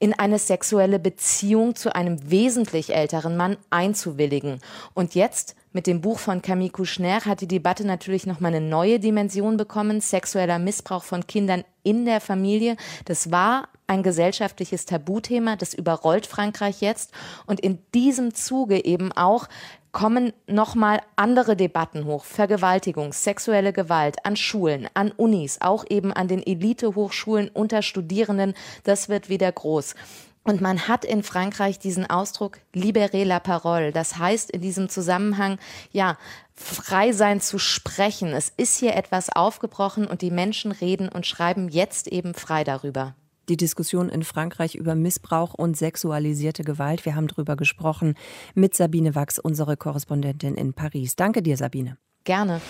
in 0.00 0.18
eine 0.18 0.40
sexuelle 0.40 0.98
Beziehung 0.98 1.76
zu 1.76 1.94
einem 1.94 2.28
wesentlich 2.28 2.92
älteren 2.92 3.36
Mann 3.36 3.56
einzuwilligen. 3.70 4.58
Und 4.94 5.14
jetzt 5.14 5.54
mit 5.72 5.86
dem 5.86 6.00
Buch 6.00 6.18
von 6.18 6.42
Camille 6.42 6.70
Kouchner 6.70 7.24
hat 7.24 7.40
die 7.40 7.46
Debatte 7.46 7.86
natürlich 7.86 8.26
noch 8.26 8.40
mal 8.40 8.48
eine 8.48 8.60
neue 8.60 8.98
Dimension 8.98 9.56
bekommen. 9.56 10.00
Sexueller 10.00 10.58
Missbrauch 10.58 11.04
von 11.04 11.28
Kindern 11.28 11.62
in 11.84 12.04
der 12.04 12.20
Familie. 12.20 12.76
Das 13.04 13.30
war 13.30 13.68
ein 13.86 14.02
gesellschaftliches 14.02 14.86
Tabuthema. 14.86 15.54
Das 15.54 15.72
überrollt 15.72 16.26
Frankreich 16.26 16.80
jetzt. 16.80 17.12
Und 17.46 17.60
in 17.60 17.78
diesem 17.94 18.34
Zuge 18.34 18.84
eben 18.84 19.12
auch 19.12 19.46
kommen 19.92 20.32
nochmal 20.46 21.00
andere 21.16 21.56
Debatten 21.56 22.04
hoch. 22.04 22.24
Vergewaltigung, 22.24 23.12
sexuelle 23.12 23.72
Gewalt 23.72 24.24
an 24.24 24.36
Schulen, 24.36 24.88
an 24.94 25.12
Unis, 25.12 25.58
auch 25.60 25.84
eben 25.88 26.12
an 26.12 26.28
den 26.28 26.44
Elitehochschulen 26.44 27.48
unter 27.48 27.82
Studierenden. 27.82 28.54
Das 28.84 29.08
wird 29.08 29.28
wieder 29.28 29.50
groß. 29.50 29.94
Und 30.42 30.60
man 30.60 30.88
hat 30.88 31.04
in 31.04 31.22
Frankreich 31.22 31.78
diesen 31.78 32.08
Ausdruck 32.08 32.58
libérer 32.74 33.24
la 33.24 33.40
parole. 33.40 33.92
Das 33.92 34.16
heißt 34.16 34.50
in 34.50 34.62
diesem 34.62 34.88
Zusammenhang, 34.88 35.58
ja, 35.92 36.16
frei 36.54 37.12
sein 37.12 37.40
zu 37.40 37.58
sprechen. 37.58 38.28
Es 38.32 38.52
ist 38.56 38.78
hier 38.78 38.94
etwas 38.94 39.28
aufgebrochen 39.30 40.06
und 40.06 40.22
die 40.22 40.30
Menschen 40.30 40.72
reden 40.72 41.08
und 41.08 41.26
schreiben 41.26 41.68
jetzt 41.68 42.08
eben 42.08 42.34
frei 42.34 42.64
darüber 42.64 43.14
die 43.50 43.58
Diskussion 43.58 44.08
in 44.08 44.24
Frankreich 44.24 44.74
über 44.76 44.94
Missbrauch 44.94 45.52
und 45.52 45.76
sexualisierte 45.76 46.64
Gewalt. 46.64 47.04
Wir 47.04 47.14
haben 47.14 47.28
darüber 47.28 47.56
gesprochen 47.56 48.14
mit 48.54 48.74
Sabine 48.74 49.14
Wachs, 49.14 49.38
unsere 49.38 49.76
Korrespondentin 49.76 50.54
in 50.54 50.72
Paris. 50.72 51.16
Danke 51.16 51.42
dir, 51.42 51.56
Sabine. 51.56 51.98
Gerne. 52.24 52.60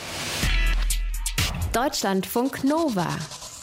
Deutschlandfunk 1.72 2.64
Nova. 2.64 3.06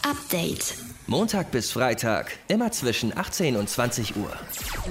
Update. 0.09 0.75
Montag 1.07 1.51
bis 1.51 1.71
Freitag, 1.71 2.31
immer 2.47 2.71
zwischen 2.71 3.17
18 3.17 3.55
und 3.55 3.69
20 3.69 4.15
Uhr. 4.15 4.31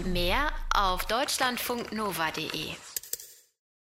Mehr 0.07 0.49
auf 0.75 1.05
deutschlandfunknova.de. 1.05 2.86